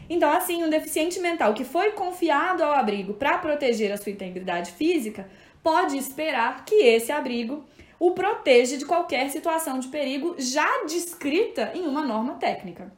Então, 0.09 0.31
assim, 0.31 0.62
um 0.62 0.70
deficiente 0.70 1.18
mental 1.18 1.55
que 1.55 1.64
foi 1.64 1.92
confiado 1.92 2.62
ao 2.62 2.72
abrigo 2.72 3.14
para 3.14 3.38
proteger 3.38 3.90
a 3.92 3.96
sua 3.96 4.12
integridade 4.12 4.70
física 4.72 5.29
pode 5.62 5.96
esperar 5.96 6.64
que 6.64 6.77
esse 6.77 7.11
abrigo 7.11 7.64
o 7.98 8.12
protege 8.12 8.76
de 8.76 8.85
qualquer 8.85 9.30
situação 9.30 9.78
de 9.78 9.88
perigo 9.88 10.35
já 10.38 10.85
descrita 10.85 11.72
em 11.74 11.87
uma 11.87 12.02
norma 12.02 12.35
técnica. 12.35 12.92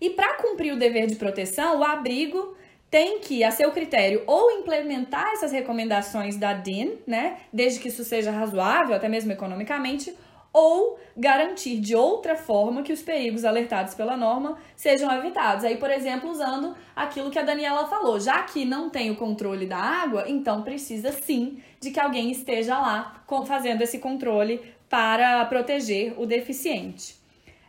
E 0.00 0.10
para 0.10 0.36
cumprir 0.36 0.72
o 0.72 0.78
dever 0.78 1.06
de 1.06 1.16
proteção, 1.16 1.80
o 1.80 1.84
abrigo 1.84 2.56
tem 2.90 3.18
que, 3.18 3.44
a 3.44 3.50
seu 3.50 3.70
critério, 3.72 4.22
ou 4.26 4.50
implementar 4.52 5.32
essas 5.32 5.52
recomendações 5.52 6.36
da 6.36 6.54
DIN, 6.54 6.98
né, 7.06 7.38
desde 7.52 7.80
que 7.80 7.88
isso 7.88 8.04
seja 8.04 8.30
razoável, 8.30 8.94
até 8.94 9.08
mesmo 9.08 9.30
economicamente, 9.32 10.16
ou 10.52 10.98
garantir 11.14 11.78
de 11.78 11.94
outra 11.94 12.34
forma 12.34 12.82
que 12.82 12.92
os 12.92 13.02
perigos 13.02 13.44
alertados 13.44 13.94
pela 13.94 14.16
norma 14.16 14.56
sejam 14.74 15.12
evitados. 15.12 15.64
Aí, 15.64 15.76
por 15.76 15.90
exemplo, 15.90 16.30
usando 16.30 16.74
aquilo 16.96 17.30
que 17.30 17.38
a 17.38 17.42
Daniela 17.42 17.86
falou, 17.86 18.18
já 18.18 18.42
que 18.42 18.64
não 18.64 18.88
tem 18.88 19.10
o 19.10 19.16
controle 19.16 19.66
da 19.66 19.76
água, 19.76 20.24
então 20.26 20.62
precisa 20.62 21.12
sim 21.12 21.62
de 21.80 21.90
que 21.90 22.00
alguém 22.00 22.30
esteja 22.30 22.78
lá 22.78 23.22
fazendo 23.46 23.82
esse 23.82 23.98
controle 23.98 24.60
para 24.88 25.44
proteger 25.46 26.14
o 26.18 26.26
deficiente. 26.26 27.16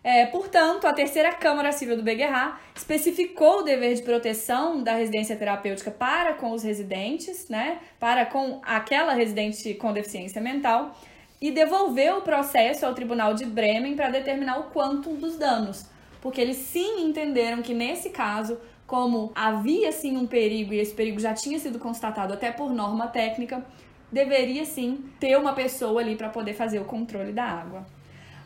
É, 0.02 0.26
portanto, 0.26 0.88
a 0.88 0.94
terceira 0.94 1.34
Câmara 1.34 1.72
Civil 1.72 1.98
do 1.98 2.04
Beguerra 2.04 2.60
especificou 2.74 3.60
o 3.60 3.64
dever 3.64 3.94
de 3.96 4.02
proteção 4.02 4.82
da 4.82 4.94
residência 4.94 5.36
terapêutica 5.36 5.92
para 5.92 6.34
com 6.34 6.52
os 6.52 6.64
residentes, 6.64 7.50
né, 7.50 7.80
para 8.00 8.26
com 8.26 8.62
aquela 8.64 9.14
residente 9.14 9.74
com 9.74 9.92
deficiência 9.92 10.42
mental, 10.42 10.98
e 11.42 11.52
devolveu 11.52 12.18
o 12.18 12.22
processo 12.22 12.86
ao 12.86 12.94
Tribunal 12.94 13.34
de 13.34 13.46
Bremen 13.46 13.96
para 13.96 14.10
determinar 14.10 14.60
o 14.60 14.72
quantum 14.72 15.16
dos 15.16 15.36
danos, 15.36 15.86
porque 16.22 16.40
eles 16.40 16.58
sim 16.58 17.02
entenderam 17.02 17.62
que 17.62 17.74
nesse 17.74 18.10
caso 18.10 18.58
como 18.88 19.32
havia 19.36 19.92
sim 19.92 20.18
um 20.18 20.26
perigo 20.26 20.74
e 20.74 20.80
esse 20.80 20.94
perigo 20.94 21.20
já 21.20 21.34
tinha 21.34 21.60
sido 21.60 21.78
constatado 21.78 22.34
até 22.34 22.52
por 22.52 22.74
norma 22.74 23.08
técnica, 23.08 23.64
deveria 24.12 24.66
sim 24.66 25.04
ter 25.20 25.38
uma 25.38 25.54
pessoa 25.54 26.02
ali 26.02 26.16
para 26.16 26.30
poder 26.30 26.54
fazer 26.54 26.80
o 26.80 26.86
controle 26.86 27.32
da 27.32 27.44
água. 27.44 27.86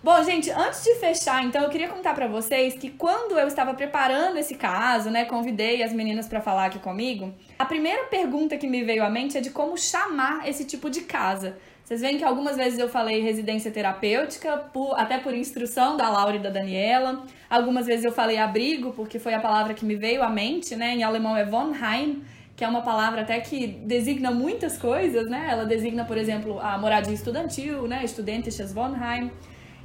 Bom, 0.04 0.22
gente, 0.22 0.52
antes 0.52 0.84
de 0.84 0.96
fechar, 0.96 1.46
então 1.46 1.64
eu 1.64 1.70
queria 1.70 1.88
contar 1.88 2.14
para 2.14 2.28
vocês 2.28 2.74
que 2.74 2.90
quando 2.90 3.40
eu 3.40 3.48
estava 3.48 3.74
preparando 3.74 4.38
esse 4.38 4.56
caso, 4.56 5.10
né, 5.10 5.24
convidei 5.24 5.82
as 5.82 5.94
meninas 5.94 6.28
para 6.28 6.42
falar 6.42 6.66
aqui 6.66 6.78
comigo, 6.80 7.34
a 7.58 7.64
primeira 7.64 8.04
pergunta 8.08 8.58
que 8.58 8.68
me 8.68 8.84
veio 8.84 9.02
à 9.02 9.10
mente 9.10 9.38
é 9.38 9.42
de 9.42 9.50
como 9.50 9.78
chamar 9.78 10.46
esse 10.46 10.66
tipo 10.66 10.90
de 10.90 11.04
casa. 11.04 11.56
Vocês 11.86 12.02
veem 12.02 12.18
que 12.18 12.24
algumas 12.24 12.58
vezes 12.58 12.80
eu 12.80 12.90
falei 12.90 13.22
residência 13.22 13.72
terapêutica, 13.72 14.58
por, 14.58 14.94
até 15.00 15.18
por 15.18 15.34
instrução 15.34 15.96
da 15.96 16.10
Laura 16.10 16.36
e 16.36 16.40
da 16.40 16.50
Daniela. 16.50 17.24
Algumas 17.50 17.86
vezes 17.86 18.04
eu 18.04 18.12
falei 18.12 18.38
abrigo, 18.38 18.92
porque 18.94 19.20
foi 19.20 19.34
a 19.34 19.40
palavra 19.40 19.74
que 19.74 19.86
me 19.86 19.96
veio 19.96 20.22
à 20.22 20.30
mente, 20.30 20.76
né? 20.76 20.96
Em 20.96 21.04
alemão 21.04 21.36
é 21.36 21.46
Wohnheim, 21.46 22.24
que 22.64 22.66
é 22.66 22.70
uma 22.70 22.82
palavra 22.82 23.24
até 23.24 23.42
que 23.42 23.68
designa 23.68 24.32
muitas 24.32 24.78
coisas, 24.78 25.30
né? 25.30 25.48
Ela 25.52 25.66
designa, 25.66 26.06
por 26.06 26.18
exemplo, 26.18 26.62
a 26.62 26.78
moradia 26.78 27.14
estudantil, 27.14 27.90
né? 27.90 28.08
Studentisches 28.08 28.74
Wohnheim. 28.74 29.30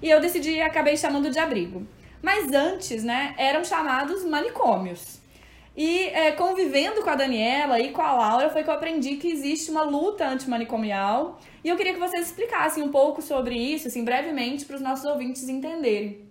E 0.00 0.08
eu 0.08 0.20
decidi 0.20 0.60
acabei 0.60 0.96
chamando 0.96 1.28
de 1.28 1.40
abrigo. 1.40 1.84
Mas 2.22 2.52
antes, 2.52 3.02
né, 3.02 3.34
eram 3.36 3.64
chamados 3.64 4.24
manicômios. 4.24 5.18
E 5.76 6.06
é, 6.06 6.30
convivendo 6.30 7.02
com 7.02 7.10
a 7.10 7.16
Daniela 7.16 7.80
e 7.80 7.90
com 7.90 8.00
a 8.00 8.12
Laura, 8.12 8.48
foi 8.48 8.62
que 8.62 8.70
eu 8.70 8.74
aprendi 8.74 9.16
que 9.16 9.28
existe 9.28 9.72
uma 9.72 9.82
luta 9.82 10.28
antimanicomial. 10.28 11.40
E 11.64 11.68
eu 11.68 11.76
queria 11.76 11.94
que 11.94 11.98
vocês 11.98 12.28
explicassem 12.28 12.84
um 12.84 12.92
pouco 12.92 13.20
sobre 13.20 13.56
isso, 13.56 13.88
assim, 13.88 14.04
brevemente, 14.04 14.64
para 14.64 14.76
os 14.76 14.82
nossos 14.82 15.04
ouvintes 15.04 15.48
entenderem. 15.48 16.30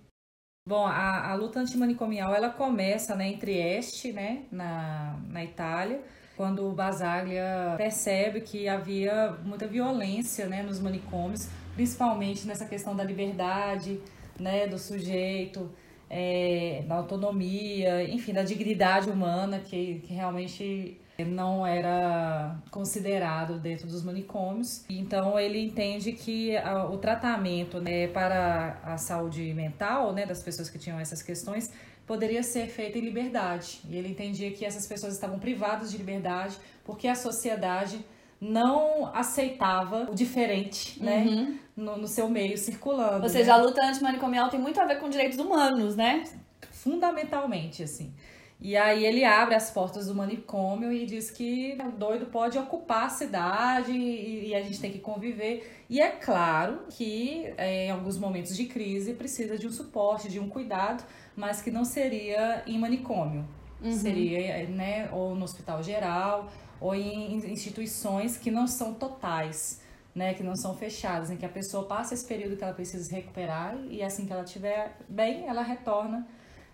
Bom, 0.66 0.86
a, 0.86 1.30
a 1.30 1.34
luta 1.34 1.60
antimanicomial, 1.60 2.34
ela 2.34 2.48
começa 2.48 3.14
né, 3.14 3.28
em 3.28 3.36
Trieste, 3.36 4.12
né, 4.12 4.44
na, 4.50 5.18
na 5.28 5.44
Itália, 5.44 6.02
quando 6.38 6.68
o 6.68 6.72
Basaglia 6.72 7.74
percebe 7.76 8.40
que 8.40 8.68
havia 8.68 9.36
muita 9.44 9.66
violência 9.66 10.46
né, 10.46 10.62
nos 10.62 10.78
manicômios, 10.78 11.48
principalmente 11.74 12.46
nessa 12.46 12.64
questão 12.64 12.94
da 12.94 13.02
liberdade 13.02 14.00
né, 14.38 14.68
do 14.68 14.78
sujeito, 14.78 15.68
é, 16.08 16.84
da 16.86 16.94
autonomia, 16.94 18.04
enfim, 18.04 18.32
da 18.32 18.44
dignidade 18.44 19.10
humana 19.10 19.58
que, 19.58 20.00
que 20.06 20.14
realmente 20.14 20.96
não 21.26 21.66
era 21.66 22.56
considerado 22.70 23.58
dentro 23.58 23.88
dos 23.88 24.04
manicômios. 24.04 24.84
Então 24.88 25.36
ele 25.40 25.58
entende 25.58 26.12
que 26.12 26.56
a, 26.56 26.84
o 26.84 26.98
tratamento 26.98 27.80
né, 27.80 28.06
para 28.06 28.78
a 28.84 28.96
saúde 28.96 29.52
mental 29.54 30.12
né, 30.12 30.24
das 30.24 30.40
pessoas 30.40 30.70
que 30.70 30.78
tinham 30.78 31.00
essas 31.00 31.20
questões 31.20 31.72
poderia 32.08 32.42
ser 32.42 32.66
feito 32.68 32.96
em 32.96 33.02
liberdade. 33.02 33.80
E 33.88 33.96
ele 33.96 34.08
entendia 34.08 34.50
que 34.50 34.64
essas 34.64 34.86
pessoas 34.86 35.12
estavam 35.12 35.38
privadas 35.38 35.90
de 35.92 35.98
liberdade 35.98 36.56
porque 36.82 37.06
a 37.06 37.14
sociedade 37.14 38.02
não 38.40 39.14
aceitava 39.14 40.08
o 40.10 40.14
diferente, 40.14 41.02
né? 41.02 41.24
Uhum. 41.24 41.58
No, 41.76 41.96
no, 41.98 42.08
seu 42.08 42.28
meio 42.28 42.56
circulando. 42.56 43.22
Ou 43.22 43.28
seja, 43.28 43.52
né? 43.52 43.60
a 43.60 43.62
luta 43.62 43.84
antimanicomial 43.84 44.48
tem 44.48 44.58
muito 44.58 44.80
a 44.80 44.84
ver 44.84 44.98
com 44.98 45.08
direitos 45.08 45.38
humanos, 45.38 45.94
né? 45.94 46.24
Fundamentalmente, 46.70 47.82
assim. 47.82 48.12
E 48.60 48.76
aí 48.76 49.04
ele 49.04 49.24
abre 49.24 49.54
as 49.54 49.70
portas 49.70 50.06
do 50.06 50.14
manicômio 50.14 50.92
e 50.92 51.06
diz 51.06 51.30
que 51.30 51.78
o 51.80 51.92
doido 51.92 52.26
pode 52.26 52.58
ocupar 52.58 53.04
a 53.04 53.08
cidade 53.08 53.92
e, 53.92 54.48
e 54.48 54.54
a 54.54 54.60
gente 54.60 54.80
tem 54.80 54.90
que 54.90 54.98
conviver. 54.98 55.84
E 55.88 56.00
é 56.00 56.10
claro 56.10 56.80
que 56.90 57.52
é, 57.56 57.86
em 57.86 57.90
alguns 57.90 58.18
momentos 58.18 58.56
de 58.56 58.64
crise 58.64 59.14
precisa 59.14 59.56
de 59.56 59.66
um 59.66 59.70
suporte, 59.70 60.28
de 60.28 60.40
um 60.40 60.48
cuidado, 60.48 61.04
mas 61.38 61.62
que 61.62 61.70
não 61.70 61.84
seria 61.84 62.64
em 62.66 62.76
manicômio. 62.78 63.46
Uhum. 63.80 63.92
Seria, 63.92 64.66
né, 64.66 65.08
ou 65.12 65.36
no 65.36 65.44
hospital 65.44 65.80
geral, 65.84 66.50
ou 66.80 66.94
em 66.96 67.36
instituições 67.36 68.36
que 68.36 68.50
não 68.50 68.66
são 68.66 68.92
totais, 68.92 69.80
né, 70.12 70.34
que 70.34 70.42
não 70.42 70.56
são 70.56 70.76
fechadas, 70.76 71.30
em 71.30 71.36
que 71.36 71.46
a 71.46 71.48
pessoa 71.48 71.84
passa 71.84 72.12
esse 72.12 72.26
período 72.26 72.56
que 72.56 72.64
ela 72.64 72.72
precisa 72.72 73.04
se 73.04 73.14
recuperar 73.14 73.78
e 73.88 74.02
assim 74.02 74.26
que 74.26 74.32
ela 74.32 74.42
estiver 74.42 74.96
bem, 75.08 75.46
ela 75.46 75.62
retorna, 75.62 76.26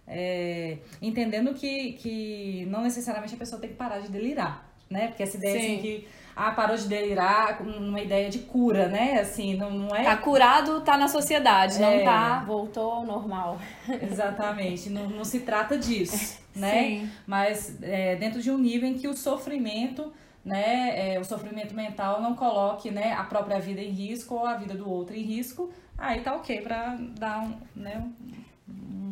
é, 0.08 0.78
entendendo 1.02 1.52
que, 1.52 1.92
que 1.92 2.66
não 2.70 2.82
necessariamente 2.82 3.34
a 3.34 3.38
pessoa 3.38 3.60
tem 3.60 3.68
que 3.68 3.76
parar 3.76 3.98
de 3.98 4.08
delirar, 4.08 4.74
né, 4.88 5.08
porque 5.08 5.24
essa 5.24 5.36
ideia 5.36 5.58
assim 5.58 5.82
que 5.82 6.08
ah, 6.36 6.50
parou 6.50 6.76
de 6.76 6.88
delirar 6.88 7.62
uma 7.62 8.00
ideia 8.00 8.28
de 8.28 8.40
cura, 8.40 8.88
né? 8.88 9.20
Assim, 9.20 9.56
não, 9.56 9.70
não 9.70 9.94
é. 9.94 10.02
Tá 10.02 10.16
curado, 10.16 10.80
tá 10.80 10.96
na 10.96 11.08
sociedade, 11.08 11.78
não 11.78 11.88
é. 11.88 12.02
tá. 12.02 12.42
Voltou 12.46 12.90
ao 12.90 13.04
normal. 13.04 13.58
Exatamente. 14.02 14.90
não, 14.90 15.08
não 15.08 15.24
se 15.24 15.40
trata 15.40 15.78
disso, 15.78 16.40
né? 16.54 16.82
Sim. 16.82 17.10
Mas 17.26 17.78
é, 17.82 18.16
dentro 18.16 18.42
de 18.42 18.50
um 18.50 18.58
nível 18.58 18.88
em 18.88 18.94
que 18.94 19.08
o 19.08 19.14
sofrimento. 19.14 20.12
Né, 20.44 21.14
é, 21.14 21.18
o 21.18 21.24
sofrimento 21.24 21.74
mental 21.74 22.20
não 22.20 22.34
coloque 22.34 22.90
né, 22.90 23.14
a 23.14 23.24
própria 23.24 23.58
vida 23.58 23.80
em 23.80 23.88
risco 23.88 24.34
ou 24.34 24.46
a 24.46 24.54
vida 24.54 24.74
do 24.74 24.86
outro 24.86 25.16
em 25.16 25.22
risco, 25.22 25.72
aí 25.96 26.20
tá 26.20 26.34
ok 26.34 26.60
para 26.60 26.98
dar 27.18 27.44
um, 27.44 27.54
né, 27.74 28.04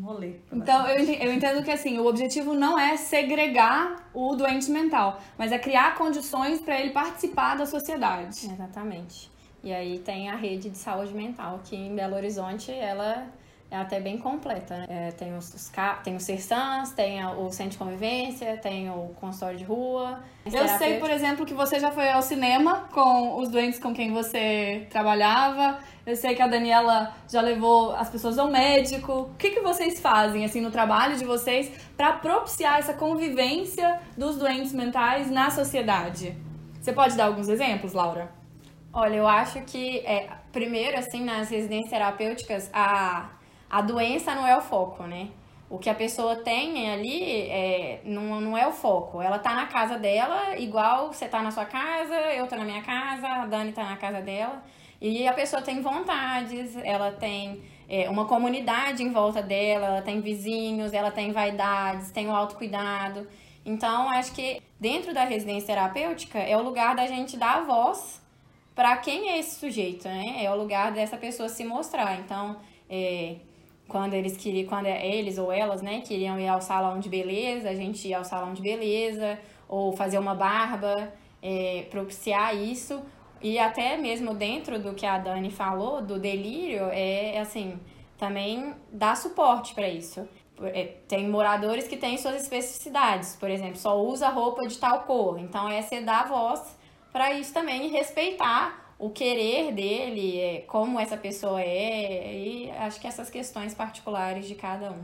rolê. 0.02 0.34
Então, 0.52 0.86
eu, 0.88 1.04
eu 1.04 1.32
entendo 1.32 1.62
que 1.62 1.70
assim, 1.70 1.98
o 1.98 2.06
objetivo 2.06 2.54
não 2.54 2.78
é 2.78 2.96
segregar 2.96 4.10
o 4.12 4.34
doente 4.34 4.70
mental, 4.70 5.20
mas 5.38 5.52
é 5.52 5.58
criar 5.58 5.94
condições 5.94 6.60
para 6.60 6.80
ele 6.80 6.90
participar 6.90 7.56
da 7.56 7.66
sociedade. 7.66 8.46
Exatamente. 8.50 9.30
E 9.62 9.72
aí 9.72 9.98
tem 10.00 10.28
a 10.28 10.34
rede 10.34 10.68
de 10.70 10.78
saúde 10.78 11.14
mental, 11.14 11.60
que 11.64 11.76
em 11.76 11.94
Belo 11.94 12.16
Horizonte 12.16 12.72
ela 12.72 13.26
é 13.72 13.76
até 13.78 13.98
bem 13.98 14.18
completa. 14.18 14.76
Né? 14.80 14.86
É, 14.88 15.12
tem 15.12 15.34
os, 15.34 15.52
os 15.54 15.72
tem 16.04 16.14
os 16.14 16.22
CERSANS, 16.24 16.92
tem 16.92 17.24
o 17.24 17.50
centro 17.50 17.72
de 17.72 17.78
convivência, 17.78 18.58
tem 18.58 18.90
o 18.90 19.14
consultório 19.18 19.56
de 19.56 19.64
rua. 19.64 20.22
Eu 20.44 20.68
sei, 20.68 20.98
por 20.98 21.08
exemplo, 21.08 21.46
que 21.46 21.54
você 21.54 21.80
já 21.80 21.90
foi 21.90 22.10
ao 22.10 22.20
cinema 22.20 22.88
com 22.92 23.40
os 23.40 23.48
doentes 23.48 23.78
com 23.78 23.94
quem 23.94 24.12
você 24.12 24.86
trabalhava. 24.90 25.78
Eu 26.04 26.14
sei 26.16 26.34
que 26.34 26.42
a 26.42 26.46
Daniela 26.46 27.14
já 27.26 27.40
levou 27.40 27.96
as 27.96 28.10
pessoas 28.10 28.38
ao 28.38 28.50
médico. 28.50 29.12
O 29.12 29.34
que, 29.38 29.52
que 29.52 29.60
vocês 29.60 29.98
fazem, 30.00 30.44
assim, 30.44 30.60
no 30.60 30.70
trabalho 30.70 31.16
de 31.16 31.24
vocês 31.24 31.70
para 31.96 32.12
propiciar 32.12 32.78
essa 32.78 32.92
convivência 32.92 34.00
dos 34.18 34.36
doentes 34.36 34.74
mentais 34.74 35.30
na 35.30 35.48
sociedade? 35.48 36.36
Você 36.78 36.92
pode 36.92 37.16
dar 37.16 37.26
alguns 37.26 37.48
exemplos, 37.48 37.94
Laura? 37.94 38.30
Olha, 38.92 39.14
eu 39.14 39.26
acho 39.26 39.62
que, 39.62 40.00
é, 40.00 40.28
primeiro, 40.52 40.98
assim, 40.98 41.24
nas 41.24 41.48
residências 41.48 41.88
terapêuticas, 41.88 42.68
a, 42.74 43.30
a 43.72 43.80
doença 43.80 44.34
não 44.34 44.46
é 44.46 44.54
o 44.54 44.60
foco, 44.60 45.04
né? 45.04 45.30
O 45.70 45.78
que 45.78 45.88
a 45.88 45.94
pessoa 45.94 46.36
tem 46.36 46.92
ali 46.92 47.48
é, 47.48 48.02
não, 48.04 48.38
não 48.38 48.58
é 48.58 48.68
o 48.68 48.72
foco. 48.72 49.22
Ela 49.22 49.38
tá 49.38 49.54
na 49.54 49.66
casa 49.66 49.98
dela, 49.98 50.58
igual 50.58 51.10
você 51.10 51.26
tá 51.26 51.40
na 51.40 51.50
sua 51.50 51.64
casa, 51.64 52.14
eu 52.34 52.46
tô 52.46 52.54
na 52.54 52.66
minha 52.66 52.82
casa, 52.82 53.26
a 53.26 53.46
Dani 53.46 53.72
tá 53.72 53.82
na 53.84 53.96
casa 53.96 54.20
dela. 54.20 54.62
E 55.00 55.26
a 55.26 55.32
pessoa 55.32 55.62
tem 55.62 55.80
vontades, 55.80 56.76
ela 56.84 57.12
tem 57.12 57.62
é, 57.88 58.10
uma 58.10 58.26
comunidade 58.26 59.02
em 59.02 59.10
volta 59.10 59.40
dela, 59.40 59.86
ela 59.86 60.02
tem 60.02 60.20
vizinhos, 60.20 60.92
ela 60.92 61.10
tem 61.10 61.32
vaidades, 61.32 62.10
tem 62.10 62.28
o 62.28 62.34
autocuidado. 62.34 63.26
Então, 63.64 64.10
acho 64.10 64.32
que 64.32 64.60
dentro 64.78 65.14
da 65.14 65.24
residência 65.24 65.68
terapêutica 65.68 66.38
é 66.38 66.54
o 66.58 66.62
lugar 66.62 66.94
da 66.94 67.06
gente 67.06 67.38
dar 67.38 67.64
voz 67.64 68.20
para 68.74 68.94
quem 68.98 69.30
é 69.30 69.38
esse 69.38 69.58
sujeito, 69.58 70.06
né? 70.06 70.44
É 70.44 70.50
o 70.50 70.56
lugar 70.56 70.92
dessa 70.92 71.16
pessoa 71.16 71.48
se 71.48 71.64
mostrar. 71.64 72.20
Então, 72.20 72.58
é, 72.90 73.36
quando 73.92 74.14
eles 74.14 74.38
queriam, 74.38 74.66
quando 74.66 74.86
é, 74.86 75.06
eles 75.06 75.36
ou 75.36 75.52
elas, 75.52 75.82
né, 75.82 76.00
queriam 76.00 76.40
ir 76.40 76.48
ao 76.48 76.62
salão 76.62 76.98
de 76.98 77.10
beleza, 77.10 77.68
a 77.68 77.74
gente 77.74 78.08
ia 78.08 78.16
ao 78.16 78.24
salão 78.24 78.54
de 78.54 78.62
beleza, 78.62 79.38
ou 79.68 79.94
fazer 79.94 80.18
uma 80.18 80.34
barba, 80.34 81.12
é, 81.42 81.86
propiciar 81.90 82.56
isso. 82.56 83.02
E 83.42 83.58
até 83.58 83.98
mesmo 83.98 84.32
dentro 84.32 84.78
do 84.78 84.94
que 84.94 85.04
a 85.04 85.18
Dani 85.18 85.50
falou, 85.50 86.00
do 86.00 86.18
delírio, 86.18 86.84
é 86.90 87.38
assim, 87.38 87.78
também 88.16 88.74
dá 88.90 89.14
suporte 89.14 89.74
para 89.74 89.88
isso. 89.88 90.26
É, 90.62 90.84
tem 91.06 91.28
moradores 91.28 91.86
que 91.86 91.96
têm 91.96 92.16
suas 92.16 92.40
especificidades, 92.42 93.36
por 93.36 93.50
exemplo, 93.50 93.76
só 93.76 94.00
usa 94.00 94.28
roupa 94.30 94.66
de 94.66 94.78
tal 94.78 95.02
cor. 95.02 95.38
Então, 95.38 95.68
é 95.68 95.82
você 95.82 96.00
dar 96.00 96.28
voz 96.28 96.78
para 97.12 97.32
isso 97.32 97.52
também 97.52 97.86
e 97.86 97.88
respeitar 97.88 98.81
o 99.02 99.10
querer 99.10 99.72
dele, 99.72 100.38
é, 100.38 100.60
como 100.60 101.00
essa 101.00 101.16
pessoa 101.16 101.60
é, 101.60 102.32
e 102.32 102.70
acho 102.70 103.00
que 103.00 103.08
essas 103.08 103.28
questões 103.28 103.74
particulares 103.74 104.46
de 104.46 104.54
cada 104.54 104.92
um. 104.92 105.02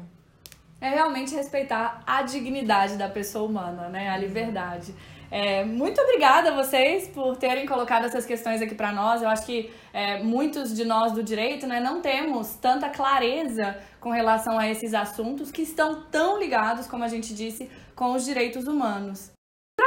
É 0.81 0.91
realmente 0.91 1.35
respeitar 1.35 2.01
a 2.07 2.23
dignidade 2.23 2.97
da 2.97 3.09
pessoa 3.09 3.49
humana, 3.49 3.89
né? 3.89 4.09
A 4.09 4.17
liberdade. 4.17 4.95
É, 5.29 5.65
muito 5.65 6.01
obrigada 6.01 6.51
a 6.51 6.55
vocês 6.55 7.09
por 7.09 7.37
terem 7.39 7.67
colocado 7.67 8.05
essas 8.05 8.25
questões 8.25 8.63
aqui 8.63 8.73
para 8.73 8.93
nós. 8.93 9.21
Eu 9.21 9.29
acho 9.29 9.45
que 9.45 9.69
é, 9.93 10.23
muitos 10.23 10.73
de 10.77 10.85
nós 10.85 11.11
do 11.11 11.21
direito 11.21 11.67
né, 11.67 11.81
não 11.81 12.01
temos 12.01 12.55
tanta 12.55 12.89
clareza 12.89 13.77
com 13.99 14.11
relação 14.11 14.57
a 14.57 14.69
esses 14.69 14.95
assuntos 14.95 15.51
que 15.51 15.63
estão 15.63 16.03
tão 16.03 16.39
ligados, 16.39 16.87
como 16.87 17.03
a 17.03 17.09
gente 17.09 17.35
disse, 17.35 17.69
com 17.97 18.13
os 18.13 18.25
direitos 18.25 18.69
humanos. 18.69 19.33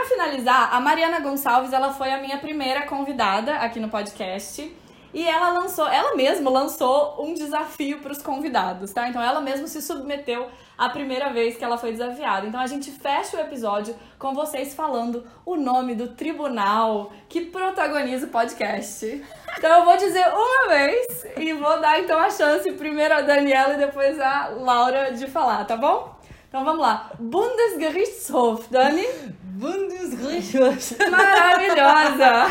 Para 0.02 0.10
finalizar, 0.10 0.74
a 0.74 0.80
Mariana 0.80 1.20
Gonçalves 1.20 1.72
ela 1.72 1.94
foi 1.94 2.12
a 2.12 2.20
minha 2.20 2.40
primeira 2.40 2.88
convidada 2.88 3.58
aqui 3.58 3.80
no 3.80 3.88
podcast. 3.88 4.76
E 5.14 5.28
ela 5.28 5.50
lançou, 5.52 5.88
ela 5.88 6.16
mesma 6.16 6.50
lançou 6.50 7.24
um 7.24 7.36
desafio 7.36 8.00
para 8.00 8.12
os 8.12 8.20
convidados, 8.20 8.92
tá? 8.92 9.08
Então 9.08 9.22
ela 9.22 9.40
mesma 9.42 9.68
se 9.68 9.80
submeteu 9.80 10.50
a 10.76 10.90
primeira 10.90 11.32
vez 11.32 11.56
que 11.56 11.64
ela 11.64 11.78
foi 11.78 11.92
desafiada. 11.92 12.48
Então 12.48 12.60
a 12.60 12.66
gente 12.66 12.90
fecha 12.90 13.38
o 13.38 13.42
episódio 13.42 13.94
com 14.18 14.34
vocês 14.34 14.74
falando 14.74 15.24
o 15.46 15.56
nome 15.56 15.94
do 15.94 16.08
tribunal 16.08 17.12
que 17.30 17.42
protagoniza 17.42 18.26
o 18.26 18.30
podcast. 18.30 19.24
Então 19.56 19.70
eu 19.70 19.86
vou 19.86 19.98
dizer 19.98 20.26
uma 20.30 20.68
vez 20.68 21.28
e 21.38 21.54
vou 21.54 21.80
dar 21.80 22.00
então 22.00 22.20
a 22.20 22.32
chance 22.32 22.72
primeiro 22.72 23.14
a 23.14 23.22
Daniela 23.22 23.76
e 23.76 23.78
depois 23.78 24.20
a 24.20 24.48
Laura 24.48 25.12
de 25.12 25.28
falar, 25.28 25.64
tá 25.66 25.78
bom? 25.78 26.21
Então 26.52 26.66
vamos 26.66 26.82
lá. 26.82 27.10
Bundesgerichtshof, 27.18 28.70
Dani? 28.70 29.08
Bundesgerichtshof. 29.42 30.98
Maravilhosa! 31.10 32.44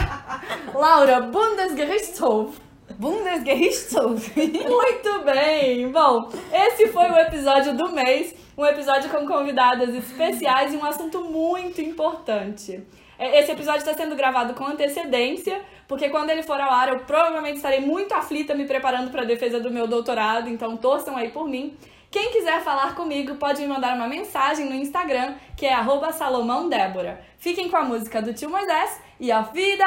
Laura, 0.73 1.21
Bundesgerichtshof. 1.21 2.59
Bundesgerichtshof. 2.99 4.33
Muito 4.41 5.23
bem! 5.23 5.93
Bom, 5.93 6.31
esse 6.51 6.89
foi 6.89 7.11
o 7.11 7.19
episódio 7.19 7.77
do 7.77 7.93
mês, 7.93 8.35
um 8.57 8.65
episódio 8.65 9.11
com 9.11 9.27
convidadas 9.27 9.95
especiais 9.95 10.73
e 10.73 10.79
um 10.79 10.85
assunto 10.87 11.21
muito 11.21 11.83
importante. 11.83 12.83
É, 13.19 13.39
esse 13.39 13.53
episódio 13.53 13.81
está 13.81 13.93
sendo 13.93 14.17
gravado 14.17 14.55
com 14.55 14.65
antecedência, 14.65 15.61
porque 15.87 16.09
quando 16.09 16.31
ele 16.31 16.43
for 16.43 16.59
ao 16.59 16.73
ar, 16.73 16.89
eu 16.89 17.01
provavelmente 17.01 17.57
estarei 17.57 17.81
muito 17.81 18.15
aflita 18.15 18.55
me 18.55 18.65
preparando 18.65 19.11
para 19.11 19.21
a 19.21 19.27
defesa 19.27 19.61
do 19.61 19.71
meu 19.71 19.87
doutorado, 19.87 20.49
então 20.49 20.75
torçam 20.75 21.19
aí 21.19 21.29
por 21.29 21.47
mim. 21.47 21.77
Quem 22.11 22.33
quiser 22.33 22.61
falar 22.62 22.96
comigo 22.96 23.37
pode 23.37 23.62
me 23.62 23.68
mandar 23.68 23.94
uma 23.94 24.09
mensagem 24.09 24.68
no 24.68 24.75
Instagram, 24.75 25.37
que 25.57 25.64
é 25.64 25.73
salomãodébora. 26.11 27.25
Fiquem 27.38 27.70
com 27.70 27.77
a 27.77 27.85
música 27.85 28.20
do 28.20 28.35
tio 28.35 28.51
Moisés 28.51 29.01
e 29.20 29.31
a 29.31 29.42
vida 29.42 29.85